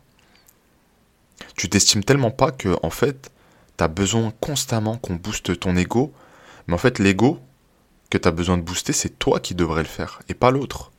Tu 1.57 1.69
t'estimes 1.69 2.05
tellement 2.05 2.31
pas 2.31 2.51
que, 2.51 2.77
en 2.83 2.91
fait, 2.91 3.31
tu 3.77 3.85
as 3.85 3.89
besoin 3.89 4.33
constamment 4.41 4.97
qu'on 4.97 5.15
booste 5.15 5.59
ton 5.59 5.77
ego. 5.77 6.13
Mais 6.67 6.75
en 6.75 6.79
fait, 6.79 6.99
l'ego 6.99 7.41
que 8.11 8.19
tu 8.19 8.29
as 8.29 8.33
besoin 8.33 8.57
de 8.57 8.63
booster, 8.63 8.93
c'est 8.93 9.19
toi 9.19 9.41
qui 9.41 9.55
devrais 9.55 9.83
le 9.83 9.89
faire 9.89 10.21
et 10.29 10.35
pas 10.35 10.51
l'autre. 10.51 10.93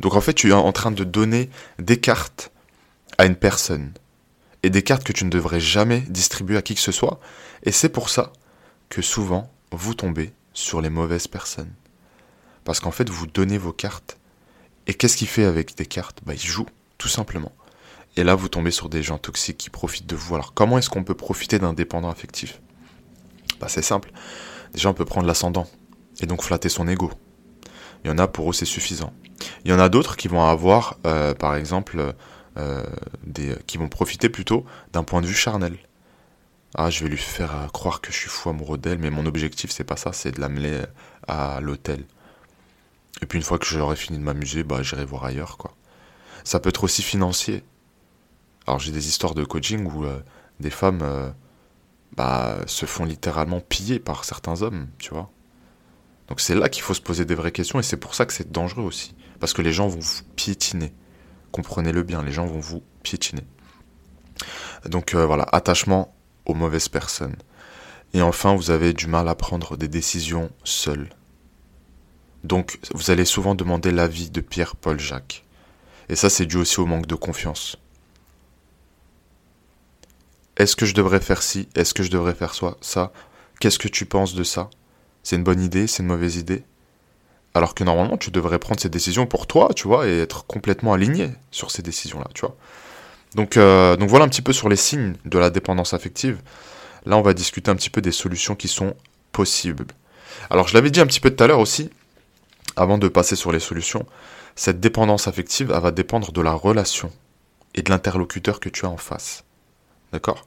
Donc 0.00 0.14
en 0.14 0.20
fait, 0.20 0.34
tu 0.34 0.50
es 0.50 0.52
en 0.52 0.72
train 0.72 0.90
de 0.90 1.04
donner 1.04 1.50
des 1.78 1.98
cartes 1.98 2.50
à 3.18 3.26
une 3.26 3.36
personne 3.36 3.92
et 4.62 4.70
des 4.70 4.82
cartes 4.82 5.04
que 5.04 5.12
tu 5.12 5.24
ne 5.24 5.30
devrais 5.30 5.60
jamais 5.60 6.00
distribuer 6.00 6.56
à 6.56 6.62
qui 6.62 6.74
que 6.74 6.80
ce 6.80 6.92
soit. 6.92 7.20
Et 7.62 7.72
c'est 7.72 7.88
pour 7.88 8.08
ça 8.08 8.32
que 8.88 9.02
souvent, 9.02 9.50
vous 9.70 9.94
tombez 9.94 10.32
sur 10.54 10.80
les 10.80 10.90
mauvaises 10.90 11.28
personnes. 11.28 11.72
Parce 12.64 12.80
qu'en 12.80 12.90
fait, 12.90 13.08
vous 13.08 13.26
donnez 13.26 13.58
vos 13.58 13.72
cartes. 13.72 14.16
Et 14.86 14.94
qu'est-ce 14.94 15.16
qu'il 15.16 15.28
fait 15.28 15.44
avec 15.44 15.76
des 15.76 15.86
cartes? 15.86 16.20
Bah, 16.24 16.34
il 16.34 16.40
joue, 16.40 16.66
tout 16.98 17.08
simplement. 17.08 17.52
Et 18.16 18.24
là, 18.24 18.34
vous 18.34 18.48
tombez 18.48 18.70
sur 18.70 18.88
des 18.88 19.02
gens 19.02 19.18
toxiques 19.18 19.58
qui 19.58 19.70
profitent 19.70 20.06
de 20.06 20.16
vous. 20.16 20.34
Alors, 20.34 20.54
comment 20.54 20.78
est-ce 20.78 20.90
qu'on 20.90 21.04
peut 21.04 21.14
profiter 21.14 21.58
d'un 21.58 21.74
dépendant 21.74 22.08
affectif? 22.08 22.60
Bah, 23.60 23.68
c'est 23.68 23.82
simple. 23.82 24.10
Déjà, 24.72 24.88
on 24.88 24.94
peut 24.94 25.04
prendre 25.04 25.26
l'ascendant 25.26 25.66
et 26.20 26.26
donc 26.26 26.42
flatter 26.42 26.68
son 26.68 26.88
ego. 26.88 27.10
Il 28.04 28.08
y 28.08 28.10
en 28.10 28.18
a 28.18 28.26
pour 28.26 28.50
eux, 28.50 28.52
c'est 28.52 28.64
suffisant. 28.64 29.12
Il 29.64 29.70
y 29.70 29.74
en 29.74 29.78
a 29.78 29.88
d'autres 29.88 30.16
qui 30.16 30.28
vont 30.28 30.44
avoir, 30.44 30.96
euh, 31.06 31.34
par 31.34 31.56
exemple, 31.56 32.14
euh, 32.56 32.84
qui 33.66 33.76
vont 33.76 33.88
profiter 33.88 34.28
plutôt 34.28 34.64
d'un 34.92 35.04
point 35.04 35.20
de 35.20 35.26
vue 35.26 35.34
charnel. 35.34 35.76
Ah, 36.74 36.90
je 36.90 37.04
vais 37.04 37.10
lui 37.10 37.18
faire 37.18 37.68
croire 37.72 38.00
que 38.00 38.12
je 38.12 38.18
suis 38.18 38.28
fou 38.28 38.50
amoureux 38.50 38.78
d'elle, 38.78 38.98
mais 38.98 39.10
mon 39.10 39.26
objectif 39.26 39.70
c'est 39.70 39.84
pas 39.84 39.96
ça, 39.96 40.12
c'est 40.12 40.32
de 40.32 40.40
l'amener 40.40 40.82
à 41.26 41.60
l'hôtel. 41.60 42.04
Et 43.22 43.26
puis 43.26 43.38
une 43.38 43.44
fois 43.44 43.58
que 43.58 43.66
j'aurai 43.66 43.96
fini 43.96 44.18
de 44.18 44.22
m'amuser, 44.22 44.62
bah 44.62 44.82
j'irai 44.82 45.04
voir 45.04 45.24
ailleurs, 45.24 45.56
quoi. 45.56 45.74
Ça 46.44 46.60
peut 46.60 46.68
être 46.68 46.84
aussi 46.84 47.02
financier. 47.02 47.64
Alors 48.66 48.78
j'ai 48.78 48.92
des 48.92 49.08
histoires 49.08 49.34
de 49.34 49.44
coaching 49.44 49.86
où 49.86 50.04
euh, 50.04 50.20
des 50.60 50.70
femmes 50.70 51.02
euh, 51.02 51.30
bah, 52.16 52.58
se 52.66 52.86
font 52.86 53.04
littéralement 53.04 53.60
piller 53.60 53.98
par 53.98 54.24
certains 54.24 54.62
hommes, 54.62 54.88
tu 54.98 55.10
vois. 55.10 55.30
Donc 56.28 56.40
c'est 56.40 56.54
là 56.54 56.68
qu'il 56.68 56.82
faut 56.82 56.94
se 56.94 57.00
poser 57.00 57.24
des 57.24 57.36
vraies 57.36 57.52
questions 57.52 57.78
et 57.78 57.84
c'est 57.84 57.96
pour 57.96 58.14
ça 58.14 58.26
que 58.26 58.32
c'est 58.32 58.50
dangereux 58.50 58.82
aussi. 58.82 59.14
Parce 59.38 59.52
que 59.52 59.62
les 59.62 59.72
gens 59.72 59.86
vont 59.86 60.00
vous 60.00 60.22
piétiner. 60.34 60.92
Comprenez-le 61.52 62.02
bien, 62.02 62.22
les 62.22 62.32
gens 62.32 62.46
vont 62.46 62.58
vous 62.58 62.82
piétiner. 63.02 63.44
Donc 64.86 65.14
euh, 65.14 65.24
voilà, 65.26 65.46
attachement 65.52 66.14
aux 66.44 66.54
mauvaises 66.54 66.88
personnes. 66.88 67.36
Et 68.14 68.22
enfin, 68.22 68.56
vous 68.56 68.70
avez 68.70 68.92
du 68.92 69.06
mal 69.06 69.28
à 69.28 69.34
prendre 69.34 69.76
des 69.76 69.88
décisions 69.88 70.50
seul. 70.64 71.10
Donc 72.44 72.78
vous 72.94 73.10
allez 73.10 73.24
souvent 73.24 73.54
demander 73.54 73.90
l'avis 73.90 74.30
de 74.30 74.40
Pierre, 74.40 74.74
Paul, 74.76 74.98
Jacques. 74.98 75.44
Et 76.08 76.16
ça, 76.16 76.30
c'est 76.30 76.46
dû 76.46 76.56
aussi 76.56 76.80
au 76.80 76.86
manque 76.86 77.06
de 77.06 77.14
confiance. 77.14 77.76
Est-ce 80.56 80.76
que 80.76 80.86
je 80.86 80.94
devrais 80.94 81.20
faire 81.20 81.42
ci? 81.42 81.68
Est-ce 81.74 81.92
que 81.92 82.02
je 82.02 82.10
devrais 82.10 82.34
faire 82.34 82.54
ça? 82.80 83.12
Qu'est-ce 83.60 83.78
que 83.78 83.88
tu 83.88 84.06
penses 84.06 84.34
de 84.34 84.44
ça? 84.44 84.70
C'est 85.22 85.36
une 85.36 85.44
bonne 85.44 85.60
idée? 85.60 85.86
C'est 85.86 86.02
une 86.02 86.08
mauvaise 86.08 86.36
idée? 86.36 86.64
Alors 87.54 87.74
que 87.74 87.84
normalement, 87.84 88.16
tu 88.16 88.30
devrais 88.30 88.58
prendre 88.58 88.80
ces 88.80 88.88
décisions 88.88 89.26
pour 89.26 89.46
toi, 89.46 89.70
tu 89.74 89.88
vois, 89.88 90.06
et 90.06 90.20
être 90.20 90.46
complètement 90.46 90.92
aligné 90.92 91.30
sur 91.50 91.70
ces 91.70 91.82
décisions-là, 91.82 92.28
tu 92.34 92.42
vois. 92.42 92.54
Donc, 93.34 93.56
euh, 93.56 93.96
donc 93.96 94.10
voilà 94.10 94.24
un 94.24 94.28
petit 94.28 94.42
peu 94.42 94.52
sur 94.52 94.68
les 94.68 94.76
signes 94.76 95.14
de 95.24 95.38
la 95.38 95.50
dépendance 95.50 95.94
affective. 95.94 96.40
Là, 97.06 97.16
on 97.16 97.22
va 97.22 97.32
discuter 97.32 97.70
un 97.70 97.76
petit 97.76 97.90
peu 97.90 98.02
des 98.02 98.12
solutions 98.12 98.54
qui 98.54 98.68
sont 98.68 98.94
possibles. 99.32 99.86
Alors, 100.50 100.68
je 100.68 100.74
l'avais 100.74 100.90
dit 100.90 101.00
un 101.00 101.06
petit 101.06 101.20
peu 101.20 101.30
tout 101.30 101.42
à 101.42 101.46
l'heure 101.46 101.60
aussi, 101.60 101.90
avant 102.76 102.98
de 102.98 103.08
passer 103.08 103.36
sur 103.36 103.52
les 103.52 103.60
solutions. 103.60 104.06
Cette 104.54 104.80
dépendance 104.80 105.28
affective, 105.28 105.72
elle 105.74 105.82
va 105.82 105.92
dépendre 105.92 106.32
de 106.32 106.40
la 106.40 106.52
relation 106.52 107.10
et 107.74 107.82
de 107.82 107.90
l'interlocuteur 107.90 108.60
que 108.60 108.68
tu 108.68 108.84
as 108.84 108.90
en 108.90 108.96
face. 108.98 109.44
D'accord 110.16 110.46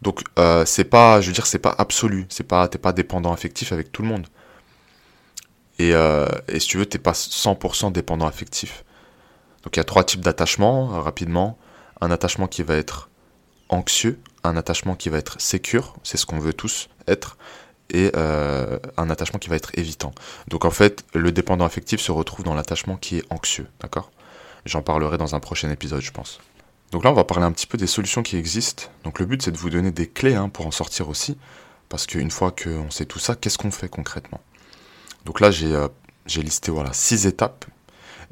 Donc 0.00 0.22
euh, 0.38 0.64
c'est 0.64 0.84
pas, 0.84 1.20
je 1.20 1.26
veux 1.26 1.32
dire, 1.32 1.46
c'est 1.46 1.58
pas 1.58 1.74
absolu. 1.76 2.26
C'est 2.28 2.44
pas, 2.44 2.68
t'es 2.68 2.78
pas 2.78 2.92
dépendant 2.92 3.32
affectif 3.32 3.72
avec 3.72 3.90
tout 3.90 4.02
le 4.02 4.08
monde. 4.08 4.28
Et, 5.80 5.92
euh, 5.92 6.28
si 6.56 6.68
tu 6.68 6.78
veux, 6.78 6.86
t'es 6.86 7.00
pas 7.00 7.12
100% 7.12 7.90
dépendant 7.90 8.28
affectif. 8.28 8.84
Donc 9.64 9.76
il 9.76 9.80
y 9.80 9.80
a 9.80 9.84
trois 9.84 10.04
types 10.04 10.20
d'attachement, 10.20 10.94
euh, 10.94 11.00
rapidement. 11.00 11.58
Un 12.00 12.12
attachement 12.12 12.46
qui 12.46 12.62
va 12.62 12.76
être 12.76 13.10
anxieux, 13.70 14.20
un 14.44 14.56
attachement 14.56 14.94
qui 14.94 15.08
va 15.08 15.18
être 15.18 15.40
sécure, 15.40 15.96
c'est 16.04 16.16
ce 16.16 16.26
qu'on 16.26 16.38
veut 16.38 16.52
tous 16.52 16.88
être, 17.08 17.36
et 17.90 18.12
un 18.14 19.10
attachement 19.10 19.40
qui 19.40 19.48
va 19.48 19.56
être 19.56 19.72
évitant. 19.74 20.12
Donc 20.46 20.64
en 20.64 20.70
fait, 20.70 21.04
le 21.12 21.32
dépendant 21.32 21.64
affectif 21.64 22.00
se 22.00 22.12
retrouve 22.12 22.44
dans 22.44 22.54
l'attachement 22.54 22.96
qui 22.96 23.18
est 23.18 23.24
anxieux, 23.30 23.66
d'accord? 23.80 24.12
J'en 24.64 24.82
parlerai 24.82 25.18
dans 25.18 25.34
un 25.34 25.40
prochain 25.40 25.70
épisode, 25.70 26.02
je 26.02 26.12
pense. 26.12 26.38
Donc 26.90 27.04
là, 27.04 27.10
on 27.10 27.14
va 27.14 27.24
parler 27.24 27.44
un 27.44 27.52
petit 27.52 27.66
peu 27.66 27.76
des 27.76 27.86
solutions 27.86 28.22
qui 28.22 28.36
existent. 28.36 28.84
Donc 29.04 29.18
le 29.18 29.26
but, 29.26 29.42
c'est 29.42 29.52
de 29.52 29.58
vous 29.58 29.70
donner 29.70 29.90
des 29.90 30.08
clés 30.08 30.34
hein, 30.34 30.48
pour 30.48 30.66
en 30.66 30.70
sortir 30.70 31.08
aussi. 31.08 31.36
Parce 31.88 32.06
qu'une 32.06 32.30
fois 32.30 32.52
qu'on 32.52 32.90
sait 32.90 33.06
tout 33.06 33.18
ça, 33.18 33.34
qu'est-ce 33.34 33.58
qu'on 33.58 33.70
fait 33.70 33.88
concrètement? 33.88 34.40
Donc 35.24 35.40
là, 35.40 35.50
j'ai 35.50 35.74
euh, 35.74 35.88
listé 36.36 36.70
voilà, 36.70 36.92
six 36.92 37.26
étapes. 37.26 37.66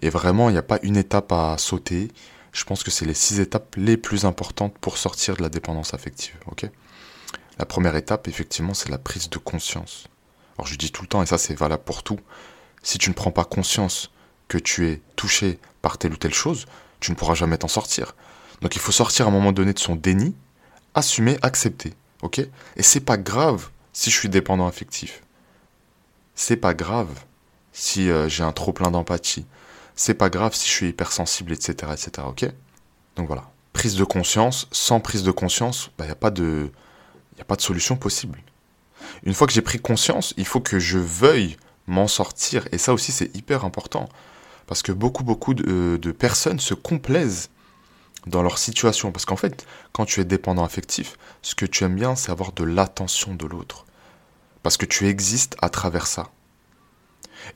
Et 0.03 0.11
vraiment, 0.11 0.49
il 0.49 0.53
n'y 0.53 0.59
a 0.59 0.63
pas 0.63 0.79
une 0.83 0.97
étape 0.97 1.33
à 1.33 1.57
sauter. 1.59 2.09
Je 2.53 2.65
pense 2.65 2.83
que 2.83 2.91
c'est 2.91 3.05
les 3.05 3.15
six 3.15 3.41
étapes 3.41 3.75
les 3.77 3.97
plus 3.97 4.25
importantes 4.25 4.77
pour 4.79 4.99
sortir 4.99 5.37
de 5.37 5.43
la 5.43 5.49
dépendance 5.49 5.95
affective. 5.95 6.37
la 7.59 7.67
première 7.67 7.97
étape, 7.97 8.29
effectivement, 8.29 8.75
c'est 8.75 8.91
la 8.91 8.99
prise 8.99 9.31
de 9.31 9.39
conscience. 9.39 10.09
Alors 10.57 10.67
je 10.67 10.77
dis 10.77 10.91
tout 10.91 11.03
le 11.03 11.09
temps, 11.09 11.23
et 11.23 11.27
ça 11.27 11.39
c'est 11.39 11.55
valable 11.55 11.85
pour 11.85 12.03
tout, 12.03 12.19
si 12.83 12.99
tu 12.99 13.11
ne 13.11 13.15
prends 13.15 13.31
pas 13.31 13.45
conscience 13.45 14.11
que 14.49 14.59
tu 14.59 14.89
es 14.89 15.03
touché 15.17 15.59
par 15.83 15.99
telle 15.99 16.13
ou 16.13 16.17
telle 16.17 16.35
chose, 16.35 16.67
tu 17.01 17.11
ne 17.11 17.17
pourras 17.17 17.35
jamais 17.35 17.59
t'en 17.59 17.69
sortir. 17.69 18.15
Donc 18.63 18.75
il 18.75 18.81
faut 18.81 18.93
sortir 18.93 19.27
à 19.27 19.29
un 19.29 19.33
moment 19.33 19.53
donné 19.53 19.73
de 19.73 19.79
son 19.79 19.97
déni, 19.97 20.35
assumer, 20.95 21.39
accepter. 21.43 21.95
Ok? 22.23 22.39
Et 22.39 22.83
c'est 22.83 23.01
pas 23.01 23.17
grave 23.17 23.71
si 23.93 24.11
je 24.11 24.17
suis 24.17 24.29
dépendant 24.29 24.67
affectif. 24.67 25.23
C'est 26.35 26.57
pas 26.57 26.75
grave 26.75 27.09
si 27.73 28.11
euh, 28.11 28.29
j'ai 28.29 28.43
un 28.43 28.53
trop 28.53 28.73
plein 28.73 28.91
d'empathie. 28.91 29.47
C'est 29.95 30.15
pas 30.15 30.29
grave 30.31 30.55
si 30.55 30.67
je 30.67 30.73
suis 30.73 30.89
hypersensible, 30.89 31.53
etc. 31.53 31.93
etc. 31.93 32.27
Ok? 32.29 32.47
Donc 33.17 33.27
voilà. 33.27 33.51
Prise 33.73 33.97
de 33.97 34.05
conscience. 34.05 34.69
Sans 34.71 35.01
prise 35.01 35.23
de 35.23 35.31
conscience, 35.31 35.87
il 35.87 35.93
bah, 35.99 36.05
n'y 36.07 36.11
a, 36.11 36.15
pas 36.15 36.31
de, 36.31 36.71
solution 37.59 37.97
possible. 37.97 38.43
Une 39.25 39.35
fois 39.35 39.47
que 39.47 39.53
j'ai 39.53 39.63
pris 39.63 39.79
conscience, 39.79 40.35
il 40.37 40.47
faut 40.47 40.61
que 40.61 40.79
je 40.79 40.99
veuille 40.99 41.57
m'en 41.87 42.09
sortir. 42.09 42.67
Et 42.73 42.79
ça 42.79 42.93
aussi, 42.93 43.13
c'est 43.13 43.35
hyper 43.37 43.65
important. 43.65 44.09
Parce 44.67 44.83
que 44.83 44.93
beaucoup, 44.93 45.25
beaucoup 45.25 45.55
de, 45.55 45.99
de 46.01 46.13
personnes 46.13 46.61
se 46.61 46.75
complaisent 46.75 47.51
dans 48.27 48.43
leur 48.43 48.59
situation. 48.59 49.13
Parce 49.13 49.25
qu'en 49.25 49.37
fait, 49.37 49.67
quand 49.93 50.05
tu 50.05 50.21
es 50.21 50.25
dépendant 50.25 50.65
affectif, 50.65 51.17
ce 51.43 51.55
que 51.55 51.67
tu 51.67 51.85
aimes 51.85 51.97
bien, 51.97 52.17
c'est 52.17 52.33
avoir 52.33 52.53
de 52.53 52.65
l'attention 52.65 53.35
de 53.35 53.47
l'autre. 53.47 53.87
Parce 54.63 54.77
que 54.77 54.87
tu 54.87 55.09
existes 55.09 55.57
à 55.61 55.69
travers 55.69 56.07
ça. 56.07 56.31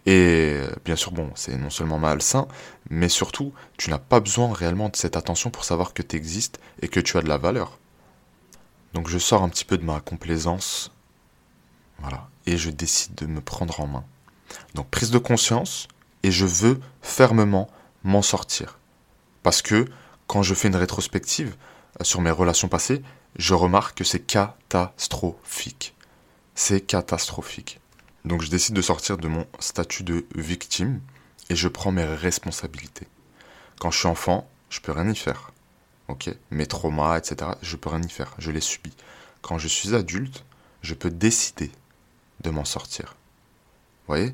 Et 0.06 0.60
bien 0.84 0.96
sûr, 0.96 1.12
bon, 1.12 1.30
c'est 1.34 1.56
non 1.56 1.70
seulement 1.70 1.98
malsain, 1.98 2.46
mais 2.88 3.08
surtout, 3.08 3.52
tu 3.76 3.90
n'as 3.90 3.98
pas 3.98 4.20
besoin 4.20 4.52
réellement 4.52 4.88
de 4.88 4.96
cette 4.96 5.16
attention 5.16 5.50
pour 5.50 5.64
savoir 5.64 5.92
que 5.92 6.02
tu 6.02 6.16
existes 6.16 6.60
et 6.80 6.88
que 6.88 7.00
tu 7.00 7.16
as 7.18 7.22
de 7.22 7.28
la 7.28 7.38
valeur. 7.38 7.78
Donc 8.92 9.08
je 9.08 9.18
sors 9.18 9.42
un 9.42 9.48
petit 9.48 9.64
peu 9.64 9.78
de 9.78 9.84
ma 9.84 10.00
complaisance, 10.00 10.92
voilà, 11.98 12.28
et 12.46 12.56
je 12.56 12.70
décide 12.70 13.14
de 13.14 13.26
me 13.26 13.40
prendre 13.40 13.80
en 13.80 13.86
main. 13.86 14.04
Donc 14.74 14.88
prise 14.88 15.10
de 15.10 15.18
conscience, 15.18 15.88
et 16.22 16.30
je 16.30 16.46
veux 16.46 16.80
fermement 17.02 17.68
m'en 18.04 18.22
sortir. 18.22 18.78
Parce 19.42 19.62
que 19.62 19.86
quand 20.30 20.44
je 20.44 20.54
fais 20.54 20.68
une 20.68 20.76
rétrospective 20.76 21.56
euh, 22.00 22.04
sur 22.04 22.20
mes 22.20 22.30
relations 22.30 22.68
passées, 22.68 23.02
je 23.34 23.52
remarque 23.52 23.98
que 23.98 24.04
c'est 24.04 24.20
catastrophique. 24.20 25.96
C'est 26.54 26.82
catastrophique. 26.82 27.80
Donc 28.24 28.40
je 28.40 28.48
décide 28.48 28.76
de 28.76 28.80
sortir 28.80 29.16
de 29.18 29.26
mon 29.26 29.44
statut 29.58 30.04
de 30.04 30.24
victime 30.36 31.00
et 31.48 31.56
je 31.56 31.66
prends 31.66 31.90
mes 31.90 32.04
responsabilités. 32.04 33.08
Quand 33.80 33.90
je 33.90 33.98
suis 33.98 34.06
enfant, 34.06 34.48
je 34.68 34.78
peux 34.78 34.92
rien 34.92 35.10
y 35.10 35.16
faire. 35.16 35.50
Mes 36.52 36.66
traumas, 36.66 37.18
etc., 37.18 37.50
je 37.60 37.74
peux 37.74 37.88
rien 37.88 38.02
y 38.02 38.08
faire. 38.08 38.36
Je 38.38 38.52
les 38.52 38.60
subis. 38.60 38.94
Quand 39.42 39.58
je 39.58 39.66
suis 39.66 39.96
adulte, 39.96 40.44
je 40.82 40.94
peux 40.94 41.10
décider 41.10 41.72
de 42.40 42.50
m'en 42.50 42.64
sortir. 42.64 43.16
Vous 44.06 44.14
voyez? 44.14 44.32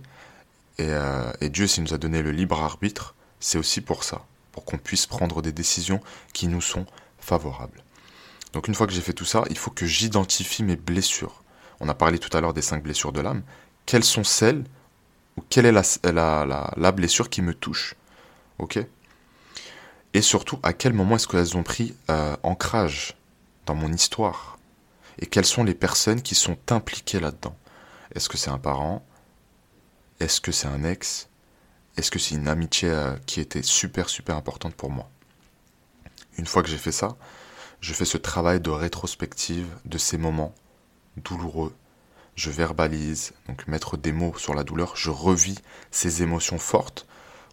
Et, 0.76 0.90
euh, 0.90 1.32
et 1.40 1.48
Dieu, 1.48 1.66
s'il 1.66 1.84
nous 1.84 1.94
a 1.94 1.98
donné 1.98 2.22
le 2.22 2.32
libre 2.32 2.60
arbitre, 2.60 3.14
c'est 3.40 3.56
aussi 3.56 3.80
pour 3.80 4.04
ça 4.04 4.26
pour 4.56 4.64
qu'on 4.64 4.78
puisse 4.78 5.04
prendre 5.04 5.42
des 5.42 5.52
décisions 5.52 6.00
qui 6.32 6.48
nous 6.48 6.62
sont 6.62 6.86
favorables. 7.18 7.84
Donc 8.54 8.68
une 8.68 8.74
fois 8.74 8.86
que 8.86 8.94
j'ai 8.94 9.02
fait 9.02 9.12
tout 9.12 9.26
ça, 9.26 9.44
il 9.50 9.58
faut 9.58 9.70
que 9.70 9.84
j'identifie 9.84 10.62
mes 10.62 10.76
blessures. 10.76 11.42
On 11.78 11.90
a 11.90 11.94
parlé 11.94 12.18
tout 12.18 12.34
à 12.34 12.40
l'heure 12.40 12.54
des 12.54 12.62
cinq 12.62 12.82
blessures 12.82 13.12
de 13.12 13.20
l'âme. 13.20 13.42
Quelles 13.84 14.02
sont 14.02 14.24
celles 14.24 14.64
ou 15.36 15.42
quelle 15.42 15.66
est 15.66 15.72
la, 15.72 15.82
la, 16.74 16.92
blessure 16.92 17.28
qui 17.28 17.42
me 17.42 17.52
touche? 17.52 17.96
Ok? 18.58 18.78
Et 20.14 20.22
surtout, 20.22 20.58
à 20.62 20.72
quel 20.72 20.94
moment 20.94 21.16
est-ce 21.16 21.28
qu'elles 21.28 21.58
ont 21.58 21.62
pris 21.62 21.94
euh, 22.08 22.34
ancrage 22.42 23.14
dans 23.66 23.74
mon 23.74 23.92
histoire? 23.92 24.58
Et 25.18 25.26
quelles 25.26 25.44
sont 25.44 25.64
les 25.64 25.74
personnes 25.74 26.22
qui 26.22 26.34
sont 26.34 26.56
impliquées 26.70 27.20
là-dedans? 27.20 27.58
Est-ce 28.14 28.30
que 28.30 28.38
c'est 28.38 28.48
un 28.48 28.58
parent? 28.58 29.04
Est-ce 30.18 30.40
que 30.40 30.50
c'est 30.50 30.68
un 30.68 30.82
ex? 30.82 31.28
Est-ce 31.96 32.10
que 32.10 32.18
c'est 32.18 32.34
une 32.34 32.48
amitié 32.48 32.90
euh, 32.90 33.14
qui 33.26 33.40
était 33.40 33.62
super 33.62 34.08
super 34.08 34.36
importante 34.36 34.74
pour 34.74 34.90
moi? 34.90 35.10
Une 36.38 36.46
fois 36.46 36.62
que 36.62 36.68
j'ai 36.68 36.78
fait 36.78 36.92
ça, 36.92 37.16
je 37.80 37.94
fais 37.94 38.04
ce 38.04 38.18
travail 38.18 38.60
de 38.60 38.70
rétrospective 38.70 39.66
de 39.84 39.98
ces 39.98 40.18
moments 40.18 40.54
douloureux. 41.16 41.74
Je 42.34 42.50
verbalise, 42.50 43.32
donc 43.48 43.66
mettre 43.66 43.96
des 43.96 44.12
mots 44.12 44.36
sur 44.36 44.54
la 44.54 44.64
douleur, 44.64 44.94
je 44.96 45.10
revis 45.10 45.58
ces 45.90 46.22
émotions 46.22 46.58
fortes 46.58 47.06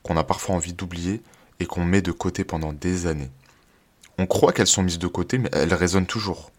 qu'on 0.04 0.18
a 0.18 0.24
parfois 0.26 0.56
envie 0.56 0.74
d'oublier 0.74 1.22
et 1.60 1.66
qu'on 1.66 1.86
met 1.86 2.02
de 2.02 2.12
côté 2.12 2.44
pendant 2.44 2.74
des 2.74 3.08
années. 3.08 3.32
On 4.18 4.26
croit 4.26 4.52
qu'elles 4.52 4.68
sont 4.68 4.84
mises 4.84 5.00
de 5.00 5.08
côté, 5.08 5.38
mais 5.38 5.50
elles 5.54 5.74
résonnent 5.74 6.06
toujours 6.06 6.52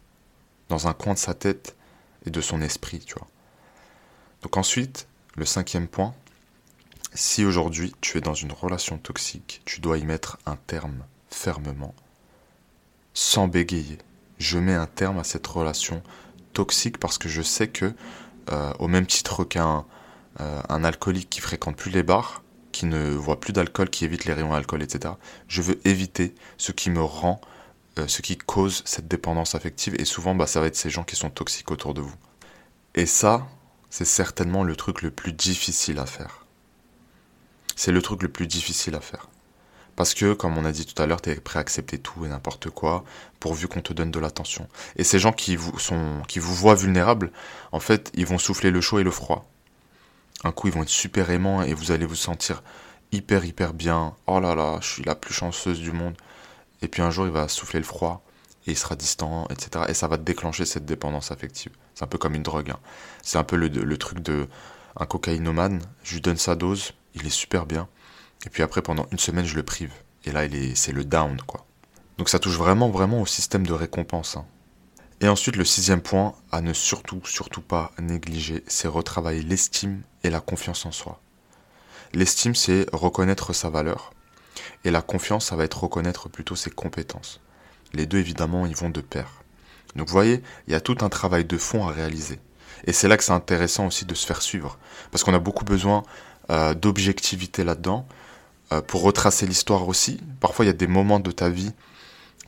dans 0.70 0.88
un 0.88 0.94
coin 0.94 1.12
de 1.12 1.18
sa 1.18 1.34
tête 1.34 1.76
et 2.24 2.30
de 2.30 2.40
son 2.40 2.62
esprit, 2.62 3.00
tu 3.00 3.14
vois. 3.14 3.28
Donc 4.42 4.56
ensuite, 4.56 5.06
le 5.36 5.44
cinquième 5.44 5.88
point, 5.88 6.14
si 7.14 7.44
aujourd'hui 7.44 7.94
tu 8.00 8.18
es 8.18 8.20
dans 8.20 8.34
une 8.34 8.52
relation 8.52 8.98
toxique, 8.98 9.62
tu 9.64 9.80
dois 9.80 9.98
y 9.98 10.04
mettre 10.04 10.38
un 10.46 10.56
terme 10.56 11.04
fermement, 11.28 11.94
sans 13.14 13.48
bégayer. 13.48 13.98
Je 14.38 14.58
mets 14.58 14.74
un 14.74 14.86
terme 14.86 15.18
à 15.18 15.24
cette 15.24 15.46
relation 15.46 16.02
toxique 16.52 16.98
parce 16.98 17.18
que 17.18 17.28
je 17.28 17.42
sais 17.42 17.68
que, 17.68 17.94
euh, 18.50 18.72
au 18.80 18.88
même 18.88 19.06
titre 19.06 19.44
qu'un 19.44 19.84
euh, 20.40 20.60
alcoolique 20.68 21.30
qui 21.30 21.40
fréquente 21.40 21.76
plus 21.76 21.90
les 21.90 22.02
bars, 22.02 22.42
qui 22.72 22.86
ne 22.86 23.10
voit 23.10 23.38
plus 23.38 23.52
d'alcool, 23.52 23.88
qui 23.88 24.04
évite 24.04 24.24
les 24.24 24.32
rayons 24.32 24.52
d'alcool, 24.52 24.82
etc., 24.82 25.14
je 25.46 25.62
veux 25.62 25.78
éviter 25.86 26.34
ce 26.58 26.72
qui 26.72 26.90
me 26.90 27.02
rend, 27.02 27.40
euh, 28.00 28.08
ce 28.08 28.22
qui 28.22 28.36
cause 28.36 28.82
cette 28.84 29.06
dépendance 29.06 29.54
affective. 29.54 29.94
Et 30.00 30.04
souvent, 30.04 30.34
bah, 30.34 30.48
ça 30.48 30.60
va 30.60 30.66
être 30.66 30.76
ces 30.76 30.90
gens 30.90 31.04
qui 31.04 31.14
sont 31.14 31.30
toxiques 31.30 31.70
autour 31.70 31.94
de 31.94 32.00
vous. 32.00 32.16
Et 32.96 33.06
ça, 33.06 33.46
c'est 33.90 34.04
certainement 34.04 34.64
le 34.64 34.74
truc 34.74 35.02
le 35.02 35.12
plus 35.12 35.32
difficile 35.32 36.00
à 36.00 36.06
faire. 36.06 36.43
C'est 37.76 37.92
le 37.92 38.02
truc 38.02 38.22
le 38.22 38.28
plus 38.28 38.46
difficile 38.46 38.94
à 38.94 39.00
faire. 39.00 39.28
Parce 39.96 40.14
que, 40.14 40.32
comme 40.32 40.58
on 40.58 40.64
a 40.64 40.72
dit 40.72 40.86
tout 40.86 41.00
à 41.00 41.06
l'heure, 41.06 41.22
tu 41.22 41.30
es 41.30 41.36
prêt 41.36 41.58
à 41.58 41.62
accepter 41.62 41.98
tout 41.98 42.24
et 42.24 42.28
n'importe 42.28 42.68
quoi, 42.70 43.04
pourvu 43.38 43.68
qu'on 43.68 43.80
te 43.80 43.92
donne 43.92 44.10
de 44.10 44.18
l'attention. 44.18 44.68
Et 44.96 45.04
ces 45.04 45.18
gens 45.18 45.32
qui 45.32 45.54
vous, 45.54 45.78
sont, 45.78 46.22
qui 46.26 46.40
vous 46.40 46.54
voient 46.54 46.74
vulnérable, 46.74 47.30
en 47.70 47.80
fait, 47.80 48.10
ils 48.14 48.26
vont 48.26 48.38
souffler 48.38 48.70
le 48.70 48.80
chaud 48.80 48.98
et 48.98 49.04
le 49.04 49.12
froid. 49.12 49.48
Un 50.42 50.52
coup, 50.52 50.66
ils 50.68 50.74
vont 50.74 50.82
être 50.82 50.88
super 50.88 51.30
aimants 51.30 51.62
et 51.62 51.74
vous 51.74 51.92
allez 51.92 52.06
vous 52.06 52.16
sentir 52.16 52.62
hyper, 53.12 53.44
hyper 53.44 53.72
bien. 53.72 54.14
Oh 54.26 54.40
là 54.40 54.54
là, 54.54 54.78
je 54.80 54.88
suis 54.88 55.04
la 55.04 55.14
plus 55.14 55.32
chanceuse 55.32 55.78
du 55.80 55.92
monde. 55.92 56.16
Et 56.82 56.88
puis 56.88 57.00
un 57.00 57.10
jour, 57.10 57.26
il 57.26 57.32
va 57.32 57.48
souffler 57.48 57.78
le 57.78 57.84
froid 57.84 58.24
et 58.66 58.72
il 58.72 58.76
sera 58.76 58.96
distant, 58.96 59.46
etc. 59.48 59.86
Et 59.88 59.94
ça 59.94 60.08
va 60.08 60.16
déclencher 60.16 60.64
cette 60.64 60.84
dépendance 60.84 61.30
affective. 61.30 61.72
C'est 61.94 62.04
un 62.04 62.08
peu 62.08 62.18
comme 62.18 62.34
une 62.34 62.42
drogue. 62.42 62.70
Hein. 62.70 62.78
C'est 63.22 63.38
un 63.38 63.44
peu 63.44 63.56
le, 63.56 63.68
le, 63.68 63.96
truc 63.98 64.20
de 64.20 64.48
un 64.96 65.06
cocaïnomane. 65.06 65.80
Je 66.02 66.14
lui 66.14 66.20
donne 66.20 66.36
sa 66.36 66.56
dose, 66.56 66.92
il 67.14 67.26
est 67.26 67.30
super 67.30 67.66
bien. 67.66 67.88
Et 68.46 68.50
puis 68.50 68.62
après, 68.62 68.82
pendant 68.82 69.06
une 69.10 69.18
semaine, 69.18 69.46
je 69.46 69.56
le 69.56 69.62
prive. 69.62 69.92
Et 70.24 70.32
là, 70.32 70.42
c'est 70.74 70.92
le 70.92 71.04
down, 71.04 71.40
quoi. 71.46 71.66
Donc 72.18 72.28
ça 72.28 72.38
touche 72.38 72.56
vraiment, 72.56 72.90
vraiment 72.90 73.20
au 73.20 73.26
système 73.26 73.66
de 73.66 73.72
récompense. 73.72 74.36
Hein. 74.36 74.46
Et 75.20 75.28
ensuite, 75.28 75.56
le 75.56 75.64
sixième 75.64 76.00
point 76.00 76.34
à 76.52 76.60
ne 76.60 76.72
surtout, 76.72 77.20
surtout 77.24 77.62
pas 77.62 77.92
négliger, 77.98 78.62
c'est 78.66 78.88
retravailler 78.88 79.42
l'estime 79.42 80.02
et 80.22 80.30
la 80.30 80.40
confiance 80.40 80.86
en 80.86 80.92
soi. 80.92 81.20
L'estime, 82.12 82.54
c'est 82.54 82.86
reconnaître 82.92 83.52
sa 83.52 83.70
valeur. 83.70 84.12
Et 84.84 84.90
la 84.90 85.02
confiance, 85.02 85.46
ça 85.46 85.56
va 85.56 85.64
être 85.64 85.82
reconnaître 85.82 86.28
plutôt 86.28 86.56
ses 86.56 86.70
compétences. 86.70 87.40
Les 87.92 88.06
deux, 88.06 88.18
évidemment, 88.18 88.66
ils 88.66 88.76
vont 88.76 88.90
de 88.90 89.00
pair. 89.00 89.42
Donc 89.96 90.08
vous 90.08 90.12
voyez, 90.12 90.42
il 90.66 90.72
y 90.72 90.76
a 90.76 90.80
tout 90.80 90.98
un 91.00 91.08
travail 91.08 91.44
de 91.44 91.58
fond 91.58 91.86
à 91.86 91.92
réaliser. 91.92 92.38
Et 92.86 92.92
c'est 92.92 93.08
là 93.08 93.16
que 93.16 93.24
c'est 93.24 93.32
intéressant 93.32 93.86
aussi 93.86 94.04
de 94.04 94.14
se 94.14 94.26
faire 94.26 94.42
suivre. 94.42 94.78
Parce 95.10 95.24
qu'on 95.24 95.34
a 95.34 95.38
beaucoup 95.38 95.64
besoin 95.64 96.02
euh, 96.50 96.74
d'objectivité 96.74 97.64
là-dedans. 97.64 98.06
Euh, 98.72 98.80
pour 98.80 99.02
retracer 99.02 99.46
l'histoire 99.46 99.86
aussi. 99.88 100.18
Parfois, 100.40 100.64
il 100.64 100.68
y 100.68 100.70
a 100.70 100.74
des 100.74 100.86
moments 100.86 101.20
de 101.20 101.30
ta 101.30 101.50
vie 101.50 101.72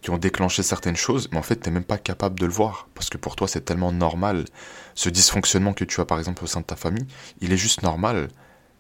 qui 0.00 0.11
ont 0.11 0.17
déclenché 0.19 0.62
certaines 0.62 0.97
choses, 0.97 1.29
mais 1.31 1.38
en 1.38 1.43
fait, 1.43 1.61
tu 1.61 1.69
n'es 1.69 1.75
même 1.75 1.85
pas 1.85 1.99
capable 1.99 2.41
de 2.41 2.47
le 2.47 2.53
voir, 2.53 2.88
parce 2.95 3.11
que 3.11 3.19
pour 3.19 3.37
toi, 3.37 3.47
c'est 3.47 3.61
tellement 3.61 3.93
normal. 3.93 4.47
Ce 4.95 5.11
dysfonctionnement 5.11 5.75
que 5.75 5.85
tu 5.85 6.00
as, 6.00 6.07
par 6.07 6.19
exemple, 6.19 6.43
au 6.43 6.47
sein 6.47 6.61
de 6.61 6.65
ta 6.65 6.76
famille, 6.76 7.07
il 7.41 7.53
est 7.53 7.59
juste 7.59 7.83
normal 7.83 8.29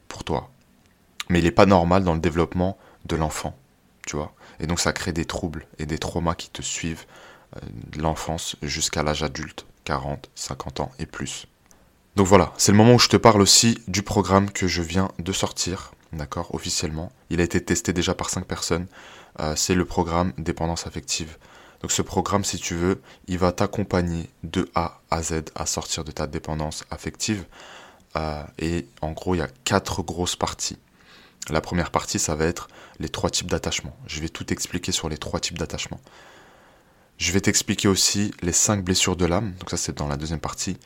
pour 0.08 0.24
toi. 0.24 0.50
Mais 1.28 1.40
il 1.40 1.44
n'est 1.44 1.50
pas 1.50 1.66
normal 1.66 2.04
dans 2.04 2.14
le 2.14 2.20
développement 2.20 2.78
de 3.04 3.16
l'enfant, 3.16 3.54
tu 4.06 4.16
vois. 4.16 4.32
Et 4.60 4.66
donc, 4.66 4.80
ça 4.80 4.92
crée 4.92 5.12
des 5.12 5.26
troubles 5.26 5.66
et 5.78 5.84
des 5.84 5.98
traumas 5.98 6.34
qui 6.34 6.48
te 6.48 6.62
suivent 6.62 7.04
euh, 7.56 7.60
de 7.92 8.02
l'enfance 8.02 8.56
jusqu'à 8.62 9.02
l'âge 9.02 9.22
adulte, 9.22 9.66
40, 9.84 10.30
50 10.34 10.80
ans 10.80 10.92
et 10.98 11.06
plus. 11.06 11.48
Donc 12.16 12.26
voilà, 12.26 12.54
c'est 12.56 12.72
le 12.72 12.78
moment 12.78 12.94
où 12.94 12.98
je 12.98 13.08
te 13.08 13.18
parle 13.18 13.42
aussi 13.42 13.78
du 13.88 14.02
programme 14.02 14.50
que 14.50 14.66
je 14.66 14.80
viens 14.80 15.10
de 15.18 15.32
sortir, 15.32 15.92
d'accord, 16.14 16.54
officiellement. 16.54 17.12
Il 17.28 17.42
a 17.42 17.44
été 17.44 17.62
testé 17.62 17.92
déjà 17.92 18.14
par 18.14 18.30
5 18.30 18.46
personnes. 18.46 18.86
Euh, 19.38 19.54
c'est 19.54 19.74
le 19.74 19.84
programme 19.84 20.32
dépendance 20.38 20.86
affective. 20.86 21.36
Donc 21.82 21.92
ce 21.92 22.00
programme, 22.00 22.42
si 22.42 22.56
tu 22.56 22.74
veux, 22.74 23.02
il 23.28 23.36
va 23.36 23.52
t'accompagner 23.52 24.30
de 24.44 24.66
A 24.74 25.02
à 25.10 25.22
Z 25.22 25.42
à 25.54 25.66
sortir 25.66 26.04
de 26.04 26.10
ta 26.10 26.26
dépendance 26.26 26.84
affective. 26.90 27.44
Euh, 28.16 28.42
et 28.58 28.86
en 29.02 29.12
gros, 29.12 29.34
il 29.34 29.38
y 29.38 29.42
a 29.42 29.48
quatre 29.64 30.02
grosses 30.02 30.36
parties. 30.36 30.78
La 31.50 31.60
première 31.60 31.90
partie, 31.90 32.18
ça 32.18 32.34
va 32.34 32.46
être 32.46 32.68
les 32.98 33.10
trois 33.10 33.28
types 33.28 33.50
d'attachement. 33.50 33.94
Je 34.06 34.22
vais 34.22 34.30
tout 34.30 34.50
expliquer 34.54 34.90
sur 34.90 35.10
les 35.10 35.18
trois 35.18 35.38
types 35.38 35.58
d'attachement. 35.58 36.00
Je 37.18 37.30
vais 37.32 37.42
t'expliquer 37.42 37.88
aussi 37.88 38.32
les 38.40 38.52
cinq 38.52 38.82
blessures 38.82 39.16
de 39.16 39.26
l'âme. 39.26 39.52
Donc 39.60 39.68
ça, 39.68 39.76
c'est 39.76 39.98
dans 39.98 40.08
la 40.08 40.16
deuxième 40.16 40.40
partie. 40.40 40.78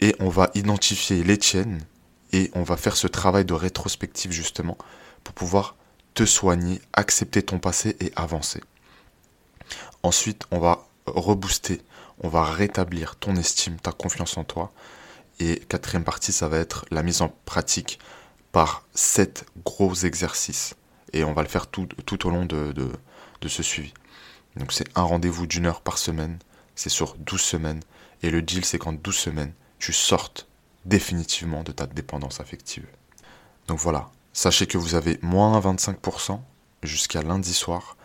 Et 0.00 0.14
on 0.20 0.28
va 0.28 0.50
identifier 0.54 1.24
les 1.24 1.38
tiennes 1.38 1.80
et 2.32 2.50
on 2.54 2.62
va 2.62 2.76
faire 2.76 2.96
ce 2.96 3.06
travail 3.06 3.44
de 3.44 3.54
rétrospective 3.54 4.30
justement 4.30 4.76
pour 5.24 5.34
pouvoir 5.34 5.76
te 6.14 6.24
soigner, 6.24 6.80
accepter 6.92 7.42
ton 7.42 7.58
passé 7.58 7.96
et 8.00 8.12
avancer. 8.16 8.62
Ensuite, 10.02 10.44
on 10.50 10.58
va 10.58 10.86
rebooster, 11.06 11.80
on 12.20 12.28
va 12.28 12.44
rétablir 12.44 13.16
ton 13.16 13.36
estime, 13.36 13.76
ta 13.76 13.92
confiance 13.92 14.36
en 14.36 14.44
toi. 14.44 14.72
Et 15.40 15.60
quatrième 15.68 16.04
partie, 16.04 16.32
ça 16.32 16.48
va 16.48 16.58
être 16.58 16.84
la 16.90 17.02
mise 17.02 17.22
en 17.22 17.32
pratique 17.44 17.98
par 18.52 18.84
sept 18.94 19.46
gros 19.64 19.94
exercices. 19.94 20.74
Et 21.12 21.24
on 21.24 21.32
va 21.32 21.42
le 21.42 21.48
faire 21.48 21.66
tout, 21.66 21.88
au 22.26 22.30
long 22.30 22.44
de, 22.44 22.72
de, 22.72 22.90
de 23.40 23.48
ce 23.48 23.62
suivi. 23.62 23.94
Donc 24.56 24.72
c'est 24.72 24.88
un 24.96 25.02
rendez-vous 25.02 25.46
d'une 25.46 25.66
heure 25.66 25.80
par 25.80 25.98
semaine, 25.98 26.38
c'est 26.74 26.88
sur 26.88 27.14
12 27.16 27.40
semaines. 27.40 27.80
Et 28.22 28.30
le 28.30 28.42
deal, 28.42 28.64
c'est 28.64 28.78
qu'en 28.78 28.92
12 28.92 29.14
semaines, 29.14 29.52
tu 29.78 29.92
sortes 29.92 30.46
définitivement 30.84 31.62
de 31.62 31.72
ta 31.72 31.86
dépendance 31.86 32.40
affective. 32.40 32.86
Donc 33.66 33.78
voilà, 33.78 34.10
sachez 34.32 34.66
que 34.66 34.78
vous 34.78 34.94
avez 34.94 35.18
moins 35.22 35.60
25% 35.60 36.40
jusqu'à 36.82 37.22
lundi 37.22 37.52
soir. 37.52 37.96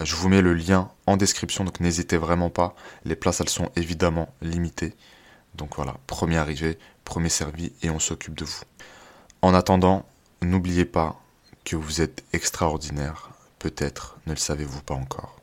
Je 0.00 0.14
vous 0.14 0.28
mets 0.28 0.42
le 0.42 0.54
lien 0.54 0.90
en 1.06 1.16
description, 1.16 1.64
donc 1.64 1.80
n'hésitez 1.80 2.16
vraiment 2.16 2.50
pas. 2.50 2.74
Les 3.04 3.16
places, 3.16 3.40
elles 3.40 3.48
sont 3.48 3.70
évidemment 3.74 4.28
limitées. 4.42 4.94
Donc 5.54 5.76
voilà, 5.76 5.96
premier 6.06 6.36
arrivé, 6.36 6.78
premier 7.04 7.30
servi, 7.30 7.72
et 7.82 7.90
on 7.90 7.98
s'occupe 7.98 8.34
de 8.36 8.44
vous. 8.44 8.62
En 9.42 9.54
attendant, 9.54 10.04
n'oubliez 10.42 10.84
pas 10.84 11.20
que 11.64 11.76
vous 11.76 12.00
êtes 12.00 12.22
extraordinaire. 12.32 13.30
Peut-être 13.58 14.18
ne 14.26 14.32
le 14.32 14.38
savez-vous 14.38 14.82
pas 14.82 14.94
encore. 14.94 15.37